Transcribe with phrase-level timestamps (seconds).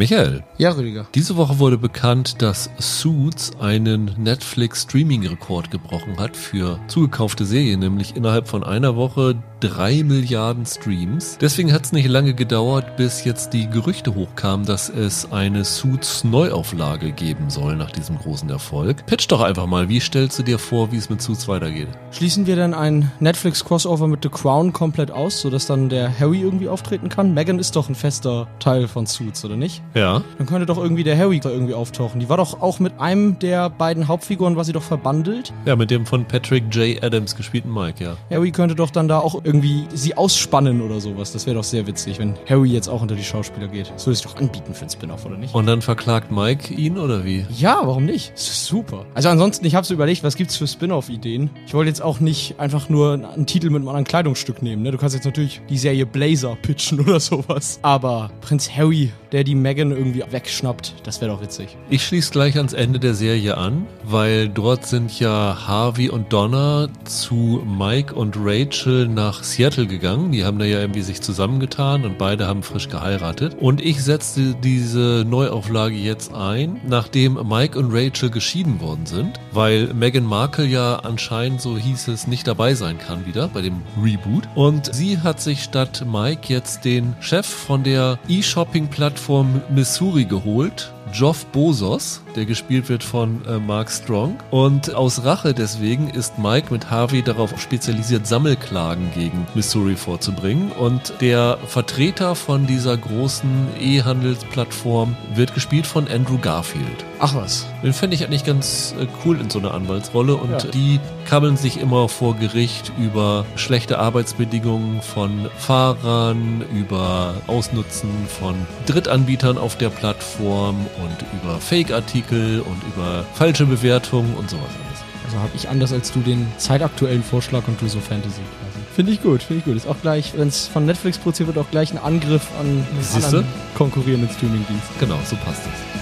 [0.00, 0.42] Michael.
[0.56, 1.06] Ja, Rüdiger.
[1.14, 8.48] Diese Woche wurde bekannt, dass Suits einen Netflix-Streaming-Rekord gebrochen hat für zugekaufte Serien, nämlich innerhalb
[8.48, 11.36] von einer Woche drei Milliarden Streams.
[11.38, 17.12] Deswegen hat es nicht lange gedauert, bis jetzt die Gerüchte hochkamen, dass es eine Suits-Neuauflage
[17.12, 19.04] geben soll nach diesem großen Erfolg.
[19.04, 21.88] Pitch doch einfach mal, wie stellst du dir vor, wie es mit Suits weitergeht?
[22.12, 26.68] Schließen wir dann ein Netflix-Crossover mit The Crown komplett aus, sodass dann der Harry irgendwie
[26.68, 27.34] auftreten kann?
[27.34, 29.82] Megan ist doch ein fester Teil von Suits, oder nicht?
[29.94, 30.22] Ja.
[30.38, 32.20] Dann könnte doch irgendwie der Harry da irgendwie auftauchen.
[32.20, 35.52] Die war doch auch mit einem der beiden Hauptfiguren, war sie doch verbandelt.
[35.64, 37.02] Ja, mit dem von Patrick J.
[37.02, 38.16] Adams gespielten Mike, ja.
[38.30, 41.32] Harry könnte doch dann da auch irgendwie sie ausspannen oder sowas.
[41.32, 43.90] Das wäre doch sehr witzig, wenn Harry jetzt auch unter die Schauspieler geht.
[43.90, 45.54] Das würde sich doch anbieten für einen Spin-off, oder nicht?
[45.54, 47.46] Und dann verklagt Mike ihn, oder wie?
[47.56, 48.32] Ja, warum nicht?
[48.36, 49.06] Super.
[49.14, 51.50] Also ansonsten, ich habe so überlegt, was gibt's für Spin-off-Ideen?
[51.66, 54.82] Ich wollte jetzt auch nicht einfach nur einen Titel mit einem anderen Kleidungsstück nehmen.
[54.82, 54.92] Ne?
[54.92, 57.78] Du kannst jetzt natürlich die Serie Blazer pitchen oder sowas.
[57.82, 61.76] Aber Prinz Harry, der die Megan irgendwie wegschnappt, das wäre doch witzig.
[61.88, 66.88] Ich schließe gleich ans Ende der Serie an, weil dort sind ja Harvey und Donna
[67.04, 70.32] zu Mike und Rachel nach Seattle gegangen.
[70.32, 73.56] Die haben da ja irgendwie sich zusammengetan und beide haben frisch geheiratet.
[73.60, 79.92] Und ich setzte diese Neuauflage jetzt ein, nachdem Mike und Rachel geschieden worden sind, weil
[79.94, 84.48] Meghan Markle ja anscheinend, so hieß es, nicht dabei sein kann wieder bei dem Reboot.
[84.54, 89.19] Und sie hat sich statt Mike jetzt den Chef von der E-Shopping-Plattform
[89.68, 94.36] Missouri geholt, Geoff Bosos, der gespielt wird von äh, Mark Strong.
[94.50, 100.72] Und aus Rache deswegen ist Mike mit Harvey darauf spezialisiert, Sammelklagen gegen Missouri vorzubringen.
[100.72, 107.04] Und der Vertreter von dieser großen E-Handelsplattform wird gespielt von Andrew Garfield.
[107.18, 107.66] Ach was.
[107.82, 110.36] Den fände ich eigentlich ganz äh, cool in so einer Anwaltsrolle.
[110.36, 110.58] Und Ja.
[110.70, 118.54] die kabbeln sich immer vor Gericht über schlechte Arbeitsbedingungen von Fahrern, über Ausnutzen von
[118.86, 125.00] Drittanbietern auf der Plattform und über Fake-Artikel und über falsche Bewertungen und sowas alles.
[125.26, 128.84] Also habe ich anders als du den zeitaktuellen Vorschlag und du so Fantasy quasi.
[128.94, 129.76] Finde ich gut, finde ich gut.
[129.76, 132.86] Ist auch gleich, wenn es von Netflix produziert wird, auch gleich ein Angriff an einen
[133.00, 133.26] Siehste?
[133.26, 134.86] anderen konkurrierenden Streamingdienst.
[134.98, 136.00] Genau, so passt es.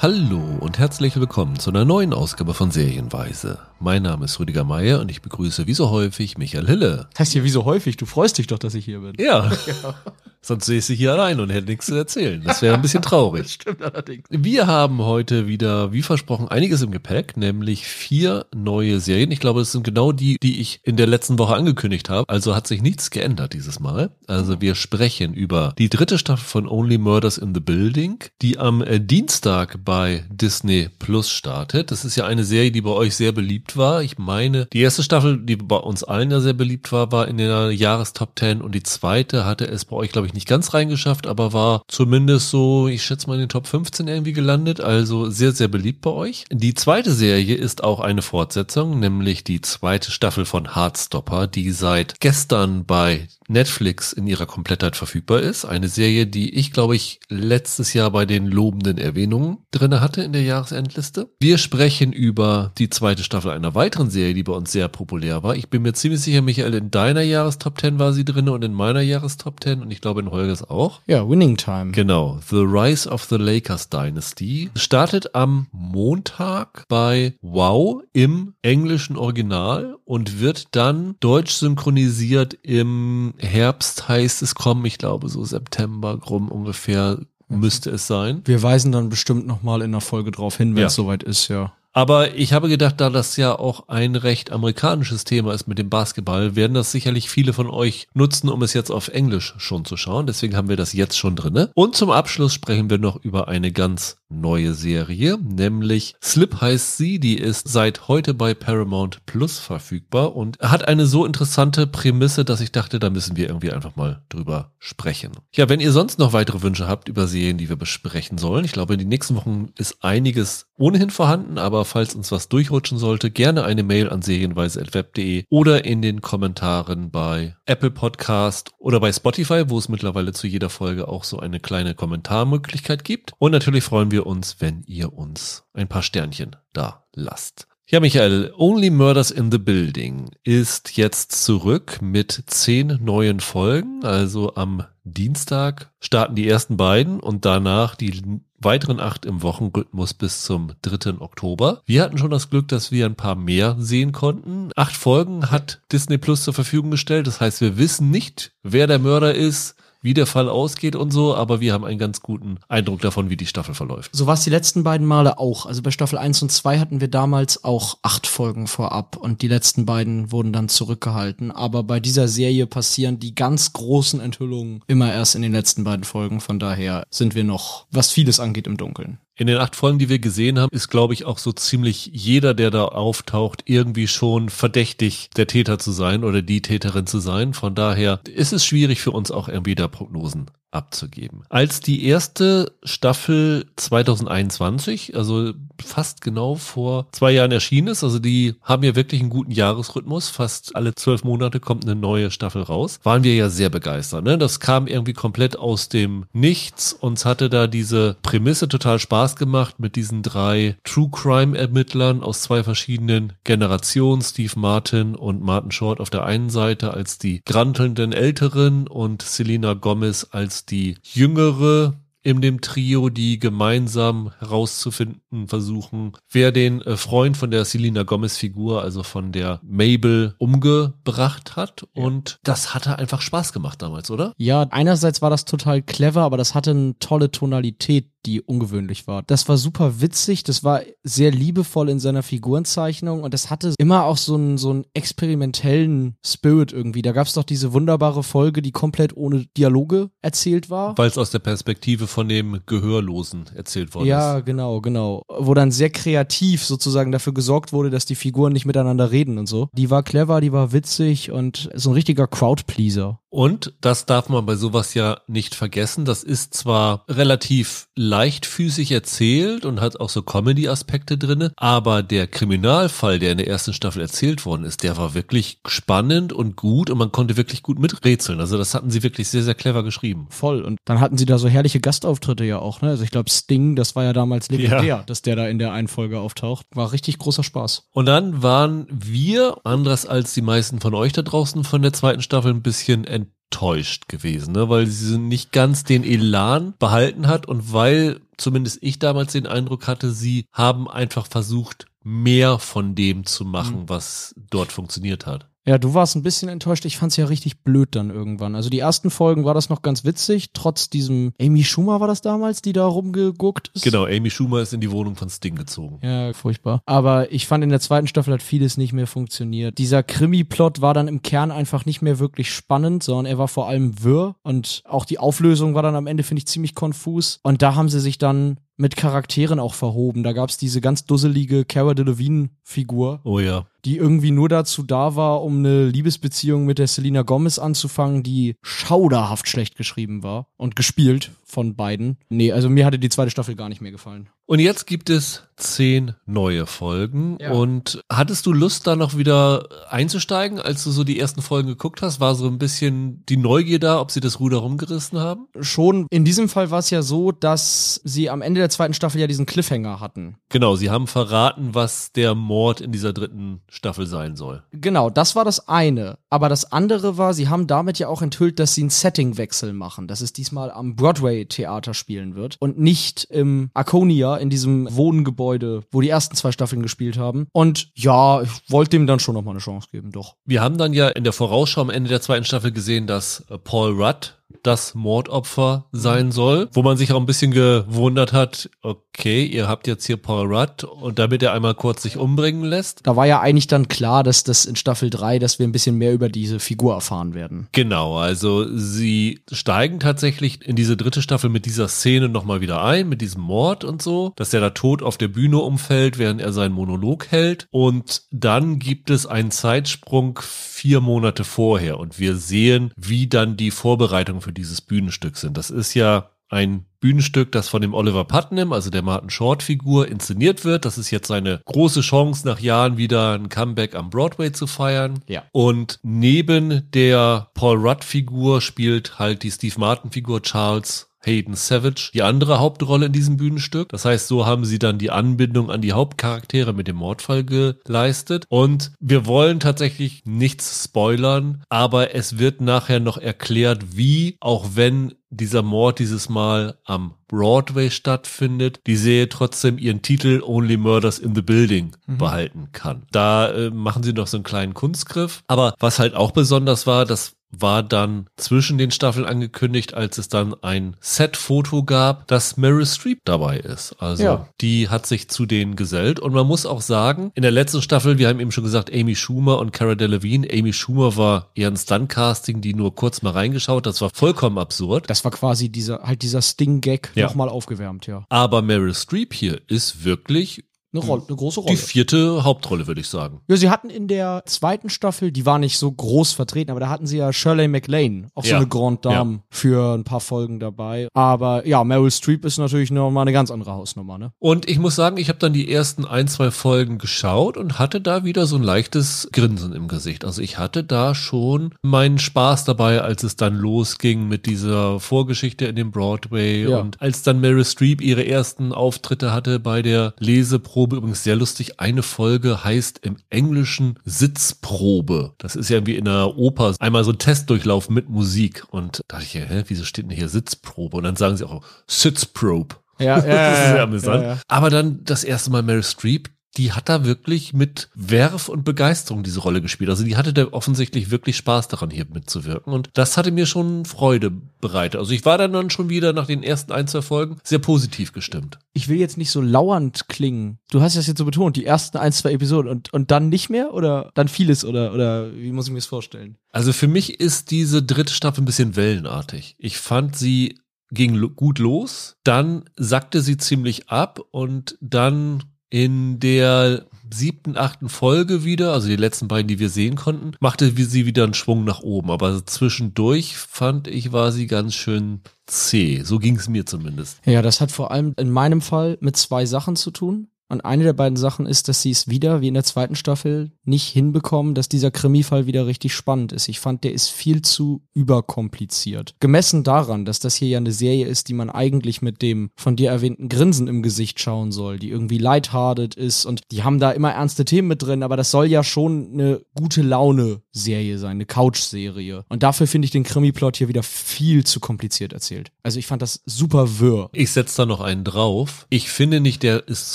[0.00, 3.58] Hallo und herzlich willkommen zu einer neuen Ausgabe von Serienweise.
[3.82, 7.08] Mein Name ist Rüdiger Meier und ich begrüße wie so häufig Michael Hille.
[7.10, 9.14] Das heißt hier wie so häufig, du freust dich doch, dass ich hier bin.
[9.18, 9.50] Ja.
[10.44, 12.42] Sonst sehe ich sie hier allein und hätte nichts zu erzählen.
[12.44, 13.48] Das wäre ein bisschen traurig.
[13.52, 14.26] Stimmt allerdings.
[14.28, 19.30] Wir haben heute wieder, wie versprochen, einiges im Gepäck, nämlich vier neue Serien.
[19.30, 22.28] Ich glaube, es sind genau die, die ich in der letzten Woche angekündigt habe.
[22.28, 24.10] Also hat sich nichts geändert dieses Mal.
[24.26, 28.82] Also wir sprechen über die dritte Staffel von Only Murders in the Building, die am
[28.82, 31.92] äh, Dienstag bei Disney Plus startet.
[31.92, 34.02] Das ist ja eine Serie, die bei euch sehr beliebt war.
[34.02, 37.38] Ich meine, die erste Staffel, die bei uns allen ja sehr beliebt war, war in
[37.38, 41.26] der Jahrestop 10 und die zweite hatte es bei euch, glaube ich, nicht ganz reingeschafft,
[41.26, 45.52] aber war zumindest so, ich schätze mal in den Top 15 irgendwie gelandet, also sehr,
[45.52, 46.44] sehr beliebt bei euch.
[46.50, 52.20] Die zweite Serie ist auch eine Fortsetzung, nämlich die zweite Staffel von Heartstopper, die seit
[52.20, 55.64] gestern bei Netflix in ihrer Komplettheit verfügbar ist.
[55.64, 60.32] Eine Serie, die ich, glaube ich, letztes Jahr bei den lobenden Erwähnungen drinne hatte in
[60.32, 61.28] der Jahresendliste.
[61.40, 65.54] Wir sprechen über die zweite Staffel einer weiteren Serie, die bei uns sehr populär war.
[65.56, 68.72] Ich bin mir ziemlich sicher, Michael, in deiner Jahrestop 10 war sie drinne und in
[68.74, 71.00] meiner Jahrestop 10 und ich glaube in Holgers auch.
[71.06, 71.92] Ja, Winning Time.
[71.92, 79.96] Genau, The Rise of the Lakers Dynasty startet am Montag bei Wow im englischen Original
[80.04, 86.48] und wird dann deutsch synchronisiert im Herbst heißt es kommen, ich glaube so September rum
[86.50, 87.18] ungefähr
[87.48, 88.40] müsste es sein.
[88.46, 90.86] Wir weisen dann bestimmt nochmal in der Folge drauf hin, wenn Ja.
[90.86, 91.72] es soweit ist, ja.
[91.92, 95.90] Aber ich habe gedacht, da das ja auch ein recht amerikanisches Thema ist mit dem
[95.90, 99.96] Basketball, werden das sicherlich viele von euch nutzen, um es jetzt auf Englisch schon zu
[99.96, 100.26] schauen.
[100.26, 101.70] Deswegen haben wir das jetzt schon drinne.
[101.74, 107.18] Und zum Abschluss sprechen wir noch über eine ganz neue Serie, nämlich Slip heißt sie.
[107.18, 112.60] Die ist seit heute bei Paramount Plus verfügbar und hat eine so interessante Prämisse, dass
[112.60, 115.32] ich dachte, da müssen wir irgendwie einfach mal drüber sprechen.
[115.54, 118.72] Ja, wenn ihr sonst noch weitere Wünsche habt über Serien, die wir besprechen sollen, ich
[118.72, 123.30] glaube, in den nächsten Wochen ist einiges ohnehin vorhanden, aber falls uns was durchrutschen sollte,
[123.30, 129.64] gerne eine Mail an serienweise.web.de oder in den Kommentaren bei Apple Podcast oder bei Spotify,
[129.68, 133.32] wo es mittlerweile zu jeder Folge auch so eine kleine Kommentarmöglichkeit gibt.
[133.38, 137.68] Und natürlich freuen wir uns, wenn ihr uns ein paar Sternchen da lasst.
[137.92, 144.02] Ja, Michael, Only Murders in the Building ist jetzt zurück mit zehn neuen Folgen.
[144.02, 150.44] Also am Dienstag starten die ersten beiden und danach die weiteren acht im Wochenrhythmus bis
[150.44, 151.20] zum 3.
[151.20, 151.82] Oktober.
[151.86, 154.70] Wir hatten schon das Glück, dass wir ein paar mehr sehen konnten.
[154.76, 157.26] Acht Folgen hat Disney Plus zur Verfügung gestellt.
[157.26, 161.34] Das heißt, wir wissen nicht, wer der Mörder ist, wie der Fall ausgeht und so,
[161.34, 164.10] aber wir haben einen ganz guten Eindruck davon, wie die Staffel verläuft.
[164.14, 165.64] So war es die letzten beiden Male auch.
[165.66, 169.48] Also bei Staffel 1 und 2 hatten wir damals auch acht Folgen vorab und die
[169.48, 171.50] letzten beiden wurden dann zurückgehalten.
[171.52, 176.04] Aber bei dieser Serie passieren die ganz großen Enthüllungen immer erst in den letzten beiden
[176.04, 176.40] Folgen.
[176.40, 179.18] Von daher sind wir noch, was vieles angeht, im Dunkeln.
[179.34, 182.52] In den acht Folgen, die wir gesehen haben, ist, glaube ich, auch so ziemlich jeder,
[182.52, 187.54] der da auftaucht, irgendwie schon verdächtig, der Täter zu sein oder die Täterin zu sein.
[187.54, 191.42] Von daher ist es schwierig für uns auch irgendwie da Prognosen abzugeben.
[191.48, 195.52] Als die erste Staffel 2021, also
[195.82, 200.28] fast genau vor zwei Jahren erschienen ist, also die haben ja wirklich einen guten Jahresrhythmus,
[200.28, 204.24] fast alle zwölf Monate kommt eine neue Staffel raus, waren wir ja sehr begeistert.
[204.24, 204.38] Ne?
[204.38, 206.92] Das kam irgendwie komplett aus dem Nichts.
[206.92, 212.42] Uns hatte da diese Prämisse total Spaß gemacht mit diesen drei True Crime Ermittlern aus
[212.42, 218.12] zwei verschiedenen Generationen, Steve Martin und Martin Short auf der einen Seite als die grantelnden
[218.12, 226.52] Älteren und Selena Gomez als die jüngere in dem Trio, die gemeinsam herauszufinden versuchen, wer
[226.52, 231.84] den äh, Freund von der Selena Gomez Figur, also von der Mabel, umgebracht hat.
[231.94, 234.32] Und das hatte einfach Spaß gemacht damals, oder?
[234.36, 239.22] Ja, einerseits war das total clever, aber das hatte eine tolle Tonalität, die ungewöhnlich war.
[239.22, 244.04] Das war super witzig, das war sehr liebevoll in seiner Figurenzeichnung und das hatte immer
[244.04, 247.02] auch so einen, so einen experimentellen Spirit irgendwie.
[247.02, 250.96] Da gab es doch diese wunderbare Folge, die komplett ohne Dialoge erzählt war.
[250.98, 254.34] Weil es aus der Perspektive von dem Gehörlosen erzählt worden ja, ist.
[254.34, 255.24] Ja, genau, genau.
[255.28, 259.46] Wo dann sehr kreativ sozusagen dafür gesorgt wurde, dass die Figuren nicht miteinander reden und
[259.46, 259.68] so.
[259.72, 263.18] Die war clever, die war witzig und so ein richtiger Crowdpleaser.
[263.32, 266.04] Und das darf man bei sowas ja nicht vergessen.
[266.04, 273.18] Das ist zwar relativ leichtfüßig erzählt und hat auch so Comedy-Aspekte drinne, aber der Kriminalfall,
[273.18, 276.98] der in der ersten Staffel erzählt worden ist, der war wirklich spannend und gut und
[276.98, 278.38] man konnte wirklich gut miträtseln.
[278.38, 280.26] Also das hatten sie wirklich sehr, sehr clever geschrieben.
[280.28, 280.60] Voll.
[280.60, 282.90] Und dann hatten sie da so herrliche Gastauftritte ja auch, ne?
[282.90, 285.02] Also ich glaube Sting, das war ja damals legendär, ja.
[285.04, 286.66] dass der da in der einen Folge auftaucht.
[286.74, 287.88] War richtig großer Spaß.
[287.92, 292.20] Und dann waren wir, anders als die meisten von euch da draußen von der zweiten
[292.20, 293.06] Staffel, ein bisschen
[293.52, 294.68] enttäuscht gewesen, ne?
[294.68, 299.86] weil sie nicht ganz den Elan behalten hat und weil zumindest ich damals den Eindruck
[299.86, 303.88] hatte, sie haben einfach versucht, mehr von dem zu machen, mhm.
[303.88, 305.48] was dort funktioniert hat.
[305.64, 306.84] Ja, du warst ein bisschen enttäuscht.
[306.84, 308.56] Ich fand's ja richtig blöd dann irgendwann.
[308.56, 312.20] Also die ersten Folgen war das noch ganz witzig, trotz diesem Amy Schumer war das
[312.20, 313.82] damals, die da rumgeguckt ist.
[313.82, 316.00] Genau, Amy Schumer ist in die Wohnung von Sting gezogen.
[316.02, 316.82] Ja, furchtbar.
[316.86, 319.78] Aber ich fand in der zweiten Staffel hat vieles nicht mehr funktioniert.
[319.78, 323.68] Dieser Krimi-Plot war dann im Kern einfach nicht mehr wirklich spannend, sondern er war vor
[323.68, 327.38] allem wirr und auch die Auflösung war dann am Ende, finde ich, ziemlich konfus.
[327.44, 330.22] Und da haben sie sich dann mit Charakteren auch verhoben.
[330.22, 333.20] Da gab's diese ganz dusselige Cara Delevingne-Figur.
[333.24, 337.58] Oh ja die irgendwie nur dazu da war, um eine Liebesbeziehung mit der Selena Gomez
[337.58, 342.16] anzufangen, die schauderhaft schlecht geschrieben war und gespielt von beiden.
[342.30, 344.28] Nee, also mir hatte die zweite Staffel gar nicht mehr gefallen.
[344.46, 347.38] Und jetzt gibt es zehn neue Folgen.
[347.40, 347.52] Ja.
[347.52, 352.02] Und hattest du Lust, da noch wieder einzusteigen, als du so die ersten Folgen geguckt
[352.02, 352.20] hast?
[352.20, 355.46] War so ein bisschen die Neugier da, ob sie das Ruder rumgerissen haben?
[355.60, 356.06] Schon.
[356.10, 359.26] In diesem Fall war es ja so, dass sie am Ende der zweiten Staffel ja
[359.26, 360.36] diesen Cliffhanger hatten.
[360.48, 364.64] Genau, sie haben verraten, was der Mord in dieser dritten Staffel sein soll.
[364.72, 366.18] Genau, das war das eine.
[366.28, 370.08] Aber das andere war, sie haben damit ja auch enthüllt, dass sie einen Settingwechsel machen,
[370.08, 370.96] dass es diesmal am
[371.42, 376.82] Broadway-Theater spielen wird und nicht im Arconia in diesem Wohngebäude, wo die ersten zwei Staffeln
[376.82, 377.46] gespielt haben.
[377.52, 380.36] Und ja, ich wollte dem dann schon noch mal eine Chance geben, doch.
[380.44, 383.58] Wir haben dann ja in der Vorausschau am Ende der zweiten Staffel gesehen, dass äh,
[383.58, 389.44] Paul Rudd das Mordopfer sein soll, wo man sich auch ein bisschen gewundert hat, okay,
[389.44, 393.00] ihr habt jetzt hier Paul Rudd und damit er einmal kurz sich umbringen lässt.
[393.04, 395.96] Da war ja eigentlich dann klar, dass das in Staffel 3, dass wir ein bisschen
[395.96, 397.68] mehr über diese Figur erfahren werden.
[397.72, 403.08] Genau, also sie steigen tatsächlich in diese dritte Staffel mit dieser Szene nochmal wieder ein,
[403.08, 406.52] mit diesem Mord und so, dass er da tot auf der Bühne umfällt, während er
[406.52, 410.40] seinen Monolog hält und dann gibt es einen Zeitsprung
[410.82, 415.56] vier Monate vorher und wir sehen, wie dann die Vorbereitung für dieses Bühnenstück sind.
[415.56, 420.08] Das ist ja ein Bühnenstück, das von dem Oliver Putnam, also der Martin Short Figur,
[420.08, 420.84] inszeniert wird.
[420.84, 425.20] Das ist jetzt seine große Chance, nach Jahren wieder ein Comeback am Broadway zu feiern.
[425.28, 425.44] Ja.
[425.52, 432.10] Und neben der Paul Rudd Figur spielt halt die Steve Martin Figur Charles Hayden Savage
[432.12, 433.88] die andere Hauptrolle in diesem Bühnenstück.
[433.90, 438.46] Das heißt, so haben sie dann die Anbindung an die Hauptcharaktere mit dem Mordfall geleistet.
[438.48, 445.14] Und wir wollen tatsächlich nichts spoilern, aber es wird nachher noch erklärt, wie, auch wenn
[445.32, 451.34] dieser Mord dieses Mal am Broadway stattfindet, die Serie trotzdem ihren Titel Only Murders in
[451.34, 452.18] the Building mhm.
[452.18, 453.04] behalten kann.
[453.10, 455.42] Da äh, machen sie noch so einen kleinen Kunstgriff.
[455.46, 460.28] Aber was halt auch besonders war, das war dann zwischen den Staffeln angekündigt, als es
[460.28, 463.94] dann ein Set-Foto gab, dass Meryl Streep dabei ist.
[464.00, 464.48] Also Ja.
[464.60, 466.18] die hat sich zu denen gesellt.
[466.18, 469.14] Und man muss auch sagen, in der letzten Staffel, wir haben eben schon gesagt, Amy
[469.14, 470.48] Schumer und Cara Delevingne.
[470.52, 473.86] Amy Schumer war eher ein Stunt-Casting, die nur kurz mal reingeschaut.
[473.86, 475.08] Das war vollkommen absurd.
[475.10, 477.26] Das war quasi dieser, halt dieser Sting-Gag Ja.
[477.26, 478.24] nochmal aufgewärmt, ja.
[478.28, 481.74] Aber Meryl Streep hier ist wirklich Eine, Rolle, eine große Rolle.
[481.74, 483.40] die vierte Hauptrolle, würde ich sagen.
[483.48, 486.88] Ja, sie hatten in der zweiten Staffel, die war nicht so groß vertreten, aber da
[486.90, 488.56] hatten sie ja Shirley MacLaine, auch so Ja.
[488.58, 491.08] eine Grande Dame für ein paar Folgen dabei.
[491.14, 494.32] Aber ja, Meryl Streep ist natürlich nochmal eine ganz andere Hausnummer, ne?
[494.38, 498.00] Und ich muss sagen, ich habe dann die ersten ein, zwei Folgen geschaut und hatte
[498.02, 500.24] da wieder so ein leichtes Grinsen im Gesicht.
[500.26, 505.64] Also ich hatte da schon meinen Spaß dabei, als es dann losging mit dieser Vorgeschichte
[505.64, 506.80] in dem Broadway Ja.
[506.80, 510.81] und als dann Meryl Streep ihre ersten Auftritte hatte bei der Leseprobe.
[510.90, 515.34] Übrigens sehr lustig, eine Folge heißt im Englischen Sitzprobe.
[515.38, 518.64] Das ist ja irgendwie in einer Oper einmal so ein Testdurchlauf mit Musik.
[518.70, 520.96] Und da dachte ich, hä, wieso steht denn hier Sitzprobe?
[520.96, 522.76] Und dann sagen sie auch Sitzprobe.
[522.98, 524.22] Ja, das ist sehr ja, amüsant.
[524.22, 524.38] ja, ja.
[524.48, 529.22] Aber dann das erste Mal Meryl Streep, die hat da wirklich mit Werf und Begeisterung
[529.22, 529.88] diese Rolle gespielt.
[529.88, 532.72] Also die hatte da offensichtlich wirklich Spaß daran, hier mitzuwirken.
[532.72, 534.30] Und das hatte mir schon Freude
[534.60, 534.98] bereitet.
[534.98, 538.12] Also ich war dann, dann schon wieder nach den ersten ein, zwei Folgen sehr positiv
[538.12, 538.58] gestimmt.
[538.74, 540.58] Ich will jetzt nicht so lauernd klingen.
[540.70, 543.48] Du hast das jetzt so betont, die ersten ein, zwei Episoden und, und dann nicht
[543.48, 546.36] mehr oder dann vieles oder, oder wie muss ich mir das vorstellen?
[546.50, 549.56] Also für mich ist diese dritte Staffel ein bisschen wellenartig.
[549.58, 550.58] Ich fand sie
[550.92, 555.42] ging gut los, dann sackte sie ziemlich ab und dann
[555.72, 560.70] in der siebten, achten Folge wieder, also die letzten beiden, die wir sehen konnten, machte
[560.70, 562.10] sie wieder einen Schwung nach oben.
[562.10, 566.02] Aber zwischendurch fand ich, war sie ganz schön zäh.
[566.02, 567.20] So ging es mir zumindest.
[567.24, 570.28] Ja, das hat vor allem in meinem Fall mit zwei Sachen zu tun.
[570.52, 573.52] Und eine der beiden Sachen ist, dass sie es wieder, wie in der zweiten Staffel,
[573.64, 576.46] nicht hinbekommen, dass dieser Krimifall wieder richtig spannend ist.
[576.46, 579.14] Ich fand, der ist viel zu überkompliziert.
[579.18, 582.76] Gemessen daran, dass das hier ja eine Serie ist, die man eigentlich mit dem von
[582.76, 586.90] dir erwähnten Grinsen im Gesicht schauen soll, die irgendwie lighthearted ist und die haben da
[586.90, 591.24] immer ernste Themen mit drin, aber das soll ja schon eine gute Laune-Serie sein, eine
[591.24, 592.26] Couch-Serie.
[592.28, 595.50] Und dafür finde ich den Krimi-Plot hier wieder viel zu kompliziert erzählt.
[595.62, 597.08] Also ich fand das super wirr.
[597.14, 598.66] Ich setze da noch einen drauf.
[598.68, 599.94] Ich finde nicht, der ist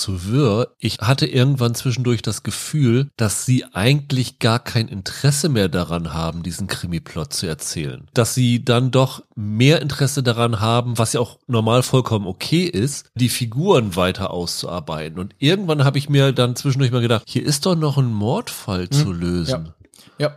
[0.00, 0.47] zu wirr.
[0.78, 6.42] Ich hatte irgendwann zwischendurch das Gefühl, dass sie eigentlich gar kein Interesse mehr daran haben,
[6.42, 8.06] diesen Krimi-Plot zu erzählen.
[8.14, 13.10] Dass sie dann doch mehr Interesse daran haben, was ja auch normal vollkommen okay ist,
[13.14, 15.18] die Figuren weiter auszuarbeiten.
[15.18, 18.88] Und irgendwann habe ich mir dann zwischendurch mal gedacht, hier ist doch noch ein Mordfall
[18.90, 19.66] zu lösen.
[19.66, 19.74] Ja,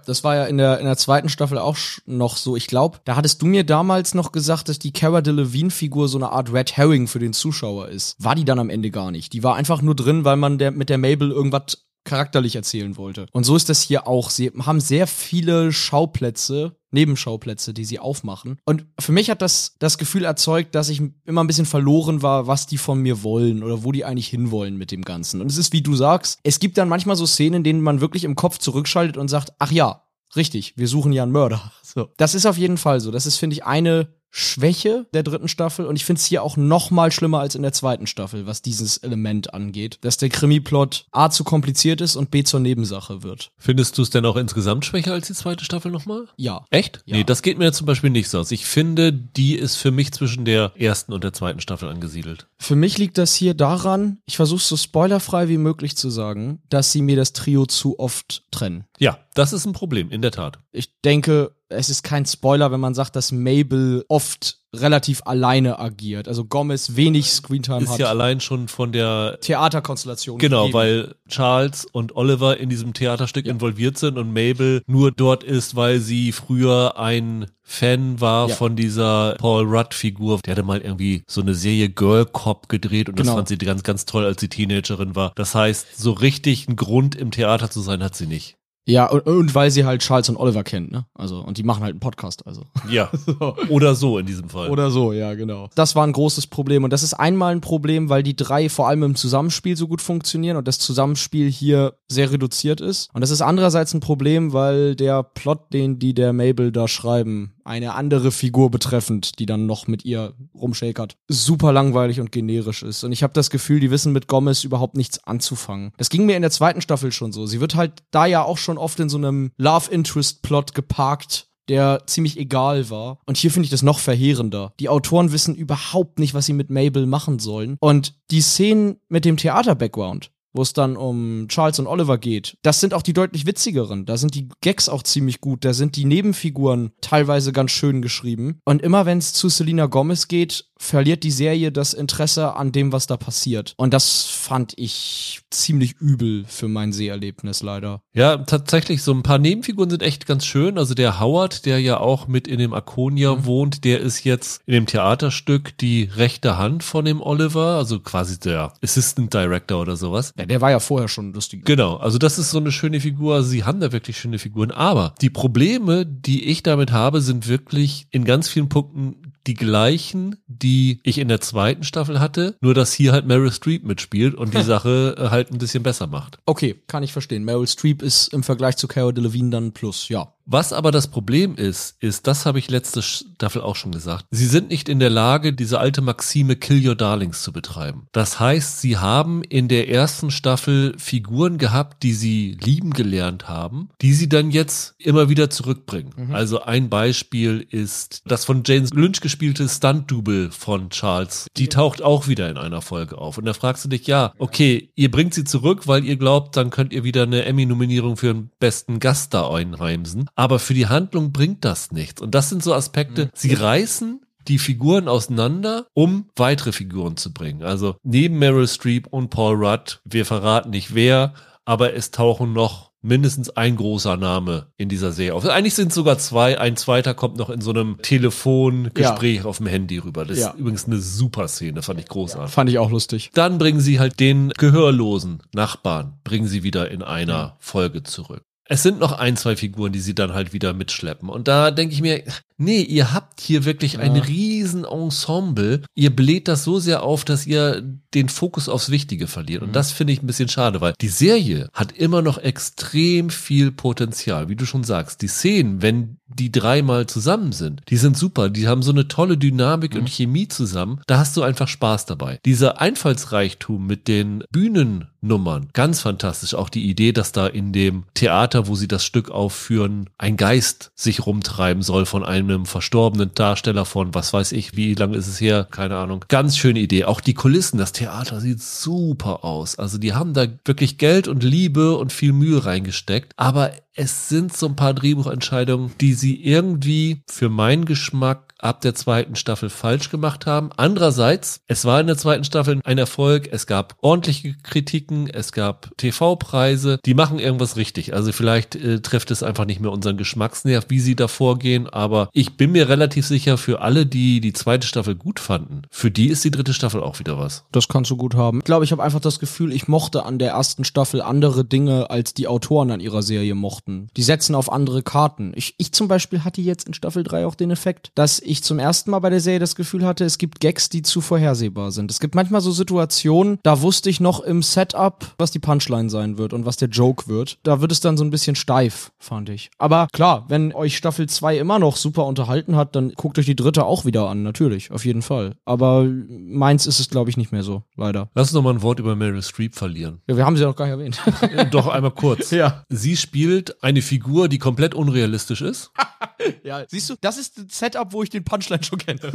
[0.06, 2.56] das war ja in der, in der zweiten Staffel auch noch so.
[2.56, 6.32] Ich glaube, da hattest du mir damals noch gesagt, dass die Cara Delevingne-Figur so eine
[6.32, 8.16] Art Red Herring für den Zuschauer ist.
[8.24, 9.34] War die dann am Ende gar nicht.
[9.34, 13.28] Die war einfach nur drin, weil man der, mit der Mabel irgendwas charakterlich erzählen wollte.
[13.32, 14.30] Und so ist das hier auch.
[14.30, 18.58] Sie haben sehr viele Schauplätze, Nebenschauplätze, die sie aufmachen.
[18.66, 22.48] Und für mich hat das das Gefühl erzeugt, dass ich immer ein bisschen verloren war,
[22.48, 25.42] was die von mir wollen oder wo die eigentlich hinwollen mit dem Ganzen.
[25.42, 28.02] Und es ist, wie du sagst, es gibt dann manchmal so Szenen, in denen man
[28.02, 30.04] wirklich im Kopf zurückschaltet und sagt, ach ja,
[30.36, 31.72] richtig, wir suchen ja einen Mörder.
[31.84, 32.10] So.
[32.18, 33.12] Das ist auf jeden Fall so.
[33.12, 36.58] Das ist, finde ich, eine Schwäche der dritten Staffel und ich finde es hier auch
[36.58, 41.06] noch mal schlimmer als in der zweiten Staffel, was dieses Element angeht, dass der Krimi-Plot
[41.12, 43.52] A zu kompliziert ist und B zur Nebensache wird.
[43.58, 46.28] Findest du es denn auch insgesamt schwächer als die zweite Staffel nochmal?
[46.38, 46.66] Ja.
[46.70, 47.04] Echt?
[47.06, 47.18] Ja.
[47.18, 48.52] Nee, das geht mir zum Beispiel nicht so aus.
[48.52, 52.48] Ich finde, die ist für mich zwischen der ersten und der zweiten Staffel angesiedelt.
[52.58, 56.92] Für mich liegt das hier daran, ich versuche so spoilerfrei wie möglich zu sagen, dass
[56.92, 58.86] sie mir das Trio zu oft trennen.
[58.98, 60.60] Ja, das ist ein Problem, in der Tat.
[60.72, 66.30] Ich denke, es ist kein Spoiler, wenn man sagt, dass Mabel oft relativ alleine agiert.
[66.30, 68.00] Also Gomez wenig Screentime Ist hat.
[68.00, 70.38] ja allein schon von der Theaterkonstellation.
[70.38, 70.74] Genau, gegeben.
[70.78, 76.00] weil Charles und Oliver in diesem Theaterstück involviert sind und Mabel nur dort ist, weil
[76.00, 78.56] sie früher ein Fan war Ja.
[78.56, 80.40] von dieser Paul Rudd-Figur.
[80.46, 83.36] Der hatte mal irgendwie so eine Serie Girl Cop gedreht und das Genau.
[83.38, 85.34] fand sie ganz, ganz toll, als sie Teenagerin war.
[85.36, 88.56] Das heißt, so richtig einen Grund im Theater zu sein, hat sie nicht.
[88.86, 91.06] Ja, und, und weil sie halt Charles und Oliver kennt, ne?
[91.14, 92.64] Also, und die machen halt einen Podcast, also.
[92.90, 93.12] Ja.
[93.70, 94.70] Oder so in diesem Fall.
[94.70, 95.70] Oder so, ja, genau.
[95.76, 96.84] Das war ein großes Problem.
[96.84, 100.02] Und das ist einmal ein Problem, weil die drei vor allem im Zusammenspiel so gut
[100.02, 103.14] funktionieren und das Zusammenspiel hier sehr reduziert ist.
[103.14, 107.54] Und das ist andererseits ein Problem, weil der Plot, den die der Mabel da schreiben,
[107.66, 113.04] eine andere Figur betreffend, die dann noch mit ihr rumschäkert, super langweilig und generisch ist.
[113.04, 115.92] Und ich habe das Gefühl, die wissen mit Gomez überhaupt nichts anzufangen.
[115.98, 117.46] Das ging mir in der zweiten Staffel schon so.
[117.46, 122.38] Sie wird halt da ja auch schon oft in so einem Love-Interest-Plot geparkt, der ziemlich
[122.38, 123.20] egal war.
[123.26, 124.74] Und hier finde ich das noch verheerender.
[124.80, 127.78] Die Autoren wissen überhaupt nicht, was sie mit Mabel machen sollen.
[127.80, 132.80] Und die Szenen mit dem Theater-Background, wo es dann um Charles und Oliver geht, das
[132.80, 134.06] sind auch die deutlich witzigeren.
[134.06, 135.66] Da sind die Gags auch ziemlich gut.
[135.66, 138.60] Da sind die Nebenfiguren teilweise ganz schön geschrieben.
[138.66, 142.92] Und immer wenn es zu Selena Gomez geht, verliert die Serie das Interesse an dem,
[142.92, 143.76] was da passiert.
[143.78, 148.02] Und das fand ich ziemlich übel für mein Seherlebnis leider.
[148.14, 150.80] Ja, tatsächlich, so ein paar Nebenfiguren sind echt ganz schön.
[150.80, 153.46] Also der Howard, der ja auch mit in dem Arconia mhm.
[153.46, 158.40] wohnt, der ist jetzt in dem Theaterstück die rechte Hand von dem Oliver, also quasi
[158.40, 160.34] der Assistant Director oder sowas.
[160.38, 161.64] Ja, der war ja vorher schon lustig.
[161.64, 163.36] Genau, also das ist so eine schöne Figur.
[163.36, 164.72] Also sie haben da wirklich schöne Figuren.
[164.72, 169.16] Aber die Probleme, die ich damit habe, sind wirklich in ganz vielen Punkten
[169.48, 173.84] die gleichen, die ich in der zweiten Staffel hatte, nur dass hier halt Meryl Streep
[173.84, 176.40] mitspielt und die Sache äh, halt ein bisschen besser macht.
[176.46, 177.44] Okay, kann ich verstehen.
[177.44, 180.34] Meryl Streep ist im Vergleich zu Cara Delevingne dann plus, ja.
[180.46, 184.46] Was aber das Problem ist, ist, das habe ich letzte Staffel auch schon gesagt, sie
[184.46, 188.08] sind nicht in der Lage, diese alte Maxime Kill Your Darlings zu betreiben.
[188.12, 193.90] Das heißt, sie haben in der ersten Staffel Figuren gehabt, die sie lieben gelernt haben,
[194.02, 196.14] die sie dann jetzt immer wieder zurückbringen.
[196.16, 196.36] Mhm.
[196.36, 201.48] Also ein Beispiel ist das von James Lynch gespielte Stunt-Double von Charles.
[201.58, 203.38] Die taucht auch wieder in einer Folge auf.
[203.38, 206.70] Und da fragst du dich, ja, okay, ihr bringt sie zurück, weil ihr glaubt, dann
[206.70, 211.32] könnt ihr wieder eine Emmy-Nominierung für den besten Gast da einheimsen aber für die Handlung
[211.32, 212.22] bringt das nichts.
[212.22, 213.30] Und das sind so Aspekte, mhm.
[213.34, 217.64] sie reißen die Figuren auseinander, um weitere Figuren zu bringen.
[217.64, 221.34] Also neben Meryl Streep und Paul Rudd, wir verraten nicht wer,
[221.66, 225.46] aber es tauchen noch mindestens ein großer Name in dieser Serie auf.
[225.46, 226.60] Eigentlich sind sogar zwei.
[226.60, 229.46] Ein zweiter kommt noch in so einem Telefongespräch ja.
[229.46, 230.26] auf dem Handy rüber.
[230.26, 230.50] Das ja.
[230.50, 232.50] ist übrigens eine super Szene, fand ich großartig.
[232.50, 233.32] Ja, fand ich auch lustig.
[233.34, 238.84] Dann bringen sie halt den gehörlosen Nachbarn, bringen sie wieder in einer Folge zurück es
[238.84, 241.28] sind noch ein, zwei Figuren, die sie dann halt wieder mitschleppen.
[241.28, 242.24] Und da denke ich mir,
[242.58, 244.00] nee, ihr habt hier wirklich ja.
[244.00, 245.82] ein riesen Ensemble.
[245.94, 247.82] Ihr bläht das so sehr auf, dass ihr
[248.14, 249.62] den Fokus aufs Wichtige verliert.
[249.62, 249.74] Und mhm.
[249.74, 254.48] das finde ich ein bisschen schade, weil die Serie hat immer noch extrem viel Potenzial.
[254.48, 258.50] Wie du schon sagst, die Szenen, wenn die dreimal zusammen sind, die sind super.
[258.50, 260.02] Die haben so eine tolle Dynamik mhm.
[260.02, 261.02] und Chemie zusammen.
[261.08, 262.40] Da hast du einfach Spaß dabei.
[262.46, 266.54] Dieser Einfallsreichtum mit den Bühnennummern, ganz fantastisch.
[266.54, 270.92] Auch die Idee, dass da in dem Theater wo sie das Stück aufführen, ein Geist
[270.96, 275.42] sich rumtreiben soll von einem verstorbenen Darsteller von, was weiß ich, wie lange ist es
[275.42, 276.26] her, keine Ahnung.
[276.28, 277.06] Ganz schöne Idee.
[277.06, 279.78] Auch die Kulissen, das Theater sieht super aus.
[279.78, 283.34] Also die haben da wirklich Geld und Liebe und viel Mühe reingesteckt.
[283.38, 288.96] Aber es sind so ein paar Drehbuchentscheidungen, die sie irgendwie für meinen Geschmack ab der
[288.96, 290.70] zweiten Staffel falsch gemacht haben.
[290.78, 293.50] Andererseits, es war in der zweiten Staffel ein Erfolg.
[293.52, 297.00] Es gab ordentliche Kritiken, es gab TV-Preise.
[297.06, 298.14] Die machen irgendwas richtig.
[298.14, 301.90] Also vielleicht äh, trifft es einfach nicht mehr unseren Geschmacksnerv, wie sie da vorgehen.
[301.90, 306.12] Aber ich bin mir relativ sicher, für alle, die die zweite Staffel gut fanden, für
[306.12, 307.66] die ist die dritte Staffel auch wieder was.
[307.72, 308.60] Das kannst du gut haben.
[308.60, 312.10] Ich glaube, ich habe einfach das Gefühl, ich mochte an der ersten Staffel andere Dinge,
[312.10, 313.81] als die Autoren an ihrer Serie mochten.
[313.88, 315.52] Die setzen auf andere Karten.
[315.56, 318.80] Ich, ich zum Beispiel hatte jetzt in Staffel 3 auch den Effekt, dass ich zum
[318.80, 322.12] ersten Mal bei der Serie das Gefühl hatte, es gibt Gags, die zu vorhersehbar sind.
[322.12, 326.38] Es gibt manchmal so Situationen, da wusste ich noch im Setup, was die Punchline sein
[326.38, 327.58] wird und was der Joke wird.
[327.64, 329.72] Da wird es dann so ein bisschen steif, fand ich.
[329.78, 333.56] Aber klar, wenn euch Staffel 2 immer noch super unterhalten hat, dann guckt euch die
[333.56, 335.56] dritte auch wieder an, natürlich, auf jeden Fall.
[335.66, 338.30] Aber meins ist es, glaube ich, nicht mehr so, leider.
[338.36, 340.22] Lass uns noch mal ein Wort über Meryl Streep verlieren.
[340.28, 341.72] Ja, wir haben sie ja noch gar nicht erwähnt.
[341.72, 342.52] Doch einmal kurz.
[342.62, 342.84] Ja.
[342.90, 345.92] Sie spielt eine Figur, die komplett unrealistisch ist.
[346.64, 349.22] ja, siehst du, das ist ein Setup, wo ich den Punchline schon kenne.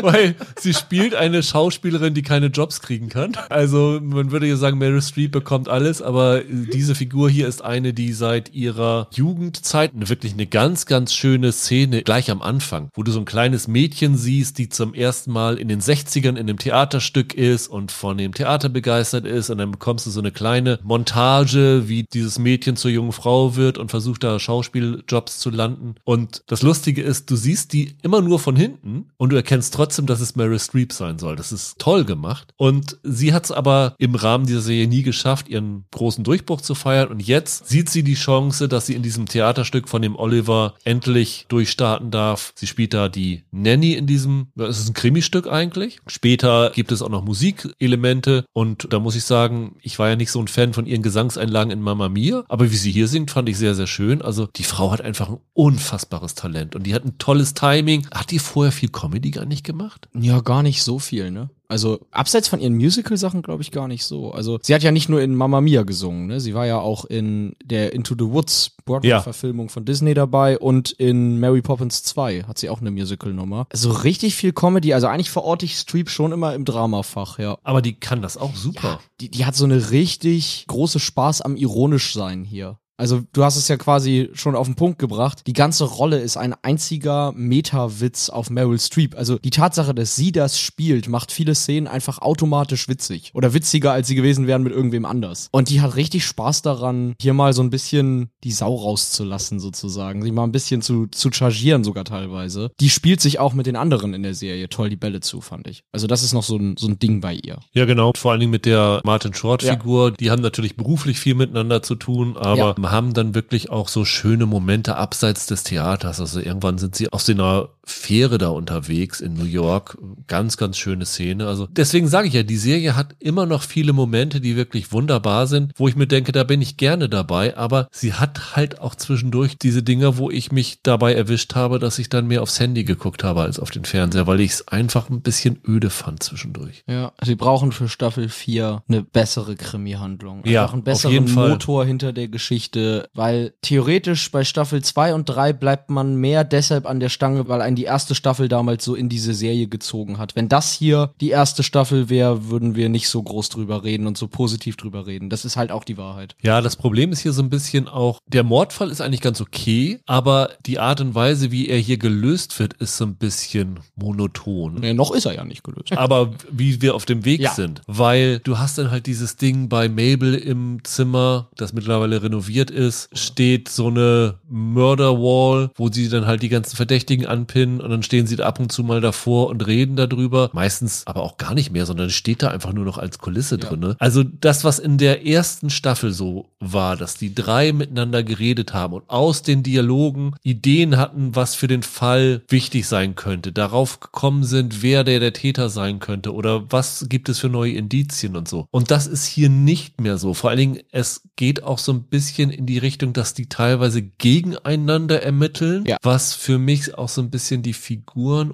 [0.00, 3.32] Weil sie spielt eine Schauspielerin, die keine Jobs kriegen kann.
[3.50, 7.92] Also man würde ja sagen, Meryl Streep bekommt alles, aber diese Figur hier ist eine,
[7.92, 13.12] die seit ihrer Jugendzeit wirklich eine ganz, ganz schöne Szene gleich am Anfang, wo du
[13.12, 17.34] so ein kleines Mädchen siehst, die zum ersten Mal in den 60ern in einem Theaterstück
[17.34, 21.88] ist und von dem Theater begeistert ist und dann bekommst du so eine kleine Montage,
[21.88, 25.96] wie dieses Mädchen zur jungen Frau wird und versucht da Schauspieljobs zu landen.
[26.04, 30.06] Und das Lustige ist, du siehst die immer nur von hinten und du erkennst trotzdem,
[30.06, 31.36] dass es Meryl Streep sein soll.
[31.36, 32.52] Das ist toll gemacht.
[32.56, 36.74] Und sie hat es aber im Rahmen dieser Serie nie geschafft, ihren großen Durchbruch zu
[36.74, 37.08] feiern.
[37.08, 41.46] Und jetzt sieht sie die Chance, dass sie in diesem Theaterstück von dem Oliver endlich
[41.48, 42.52] durchstarten darf.
[42.54, 45.98] Sie spielt da die Nanny in diesem, es ist ein Krimistück eigentlich.
[46.06, 50.30] Später gibt es auch noch Musikelemente und da muss ich sagen, ich war ja nicht
[50.30, 53.48] so ein Fan von ihren Gesangseinlagen in Mamma Mia, aber wie sie hier singt, fand
[53.48, 54.22] ich sehr, sehr schön.
[54.22, 58.06] Also die Frau hat einfach ein unfassbares Talent und die hat ein tolles Timing.
[58.12, 60.08] Hat die vorher viel Comedy gar nicht gemacht?
[60.14, 61.50] Ja, gar nicht so viel, ne?
[61.68, 64.30] Also abseits von ihren Musical-Sachen glaube ich gar nicht so.
[64.30, 66.40] Also sie hat ja nicht nur in Mamma Mia gesungen, ne?
[66.40, 71.40] Sie war ja auch in der Into the Woods Broadway-Verfilmung von Disney dabei und in
[71.40, 73.66] Mary Poppins 2 hat sie auch eine Musical-Nummer.
[73.72, 74.94] Also richtig viel Comedy.
[74.94, 77.58] Also eigentlich verorte ich Streep schon immer im Dramafach, ja.
[77.64, 79.00] Aber die kann das auch super.
[79.20, 82.78] Die, die hat so eine richtig große Spaß am ironisch sein hier.
[82.98, 85.42] Also du hast es ja quasi schon auf den Punkt gebracht.
[85.46, 89.16] Die ganze Rolle ist ein einziger Meta-Witz auf Meryl Streep.
[89.16, 93.30] Also die Tatsache, dass sie das spielt, macht viele Szenen einfach automatisch witzig.
[93.34, 95.48] Oder witziger, als sie gewesen wären mit irgendwem anders.
[95.52, 100.22] Und die hat richtig Spaß daran, hier mal so ein bisschen die Sau rauszulassen sozusagen.
[100.22, 102.70] Sie mal ein bisschen zu, zu chargieren sogar teilweise.
[102.80, 105.68] Die spielt sich auch mit den anderen in der Serie toll die Bälle zu, fand
[105.68, 105.82] ich.
[105.92, 107.58] Also das ist noch so ein, so ein Ding bei ihr.
[107.72, 108.12] Ja, genau.
[108.16, 110.12] Vor allen Dingen mit der Martin Short-Figur.
[110.12, 112.74] Die haben natürlich beruflich viel miteinander zu tun, aber Ja.
[112.90, 116.20] Haben dann wirklich auch so schöne Momente abseits des Theaters.
[116.20, 119.96] Also irgendwann sind sie auf so einer Fähre da unterwegs in New York.
[120.26, 121.46] Ganz, ganz schöne Szene.
[121.46, 125.46] Also deswegen sage ich ja, die Serie hat immer noch viele Momente, die wirklich wunderbar
[125.46, 127.56] sind, wo ich mir denke, da bin ich gerne dabei.
[127.56, 132.00] Aber sie hat halt auch zwischendurch diese Dinger, wo ich mich dabei erwischt habe, dass
[132.00, 135.08] ich dann mehr aufs Handy geguckt habe als auf den Fernseher, weil ich es einfach
[135.08, 136.82] ein bisschen öde fand zwischendurch.
[136.88, 140.42] Ja, sie brauchen für Staffel 4 eine bessere Krimi-Handlung.
[140.44, 141.32] Ja, Einfach einen besseren.
[141.32, 146.86] Motor hinter der Geschichte, weil theoretisch bei Staffel 2 und 3 bleibt man mehr deshalb
[146.86, 150.34] an der Stange, weil einen die erste Staffel damals so in diese Serie gezogen hat.
[150.36, 154.18] Wenn das hier die erste Staffel wäre, würden wir nicht so groß drüber reden und
[154.18, 155.30] so positiv drüber reden.
[155.30, 156.34] Das ist halt auch die Wahrheit.
[156.42, 160.00] Ja, das Problem ist hier so ein bisschen auch, der Mordfall ist eigentlich ganz okay,
[160.06, 164.74] aber die Art und Weise, wie er hier gelöst wird, ist so ein bisschen monoton.
[164.80, 165.92] Nee, noch ist er ja nicht gelöst.
[165.96, 167.52] Aber wie wir auf dem Weg Ja.
[167.52, 172.70] sind, weil du hast dann halt dieses Ding bei Mabel im Zimmer, das mittlerweile renoviert
[172.70, 178.02] ist, steht so eine Murder-Wall, wo sie dann halt die ganzen Verdächtigen anpinnen und dann
[178.02, 180.50] stehen sie ab und zu mal davor und reden darüber.
[180.52, 183.68] Meistens aber auch gar nicht mehr, sondern steht da einfach nur noch als Kulisse Ja.
[183.68, 183.80] drin.
[183.80, 183.96] Ne?
[183.98, 188.94] Also das, was in der ersten Staffel so war, dass die drei miteinander geredet haben
[188.94, 194.44] und aus den Dialogen Ideen hatten, was für den Fall wichtig sein könnte, darauf gekommen
[194.44, 198.48] sind, wer der der Täter sein könnte oder was gibt es für neue Indizien und
[198.48, 198.66] so.
[198.70, 200.34] Und das ist hier nicht mehr so.
[200.34, 204.02] Vor allen Dingen, es geht auch so ein bisschen in die Richtung, dass die teilweise
[204.02, 205.96] gegeneinander ermitteln, Ja.
[206.02, 208.50] was für mich auch so ein bisschen die Figuren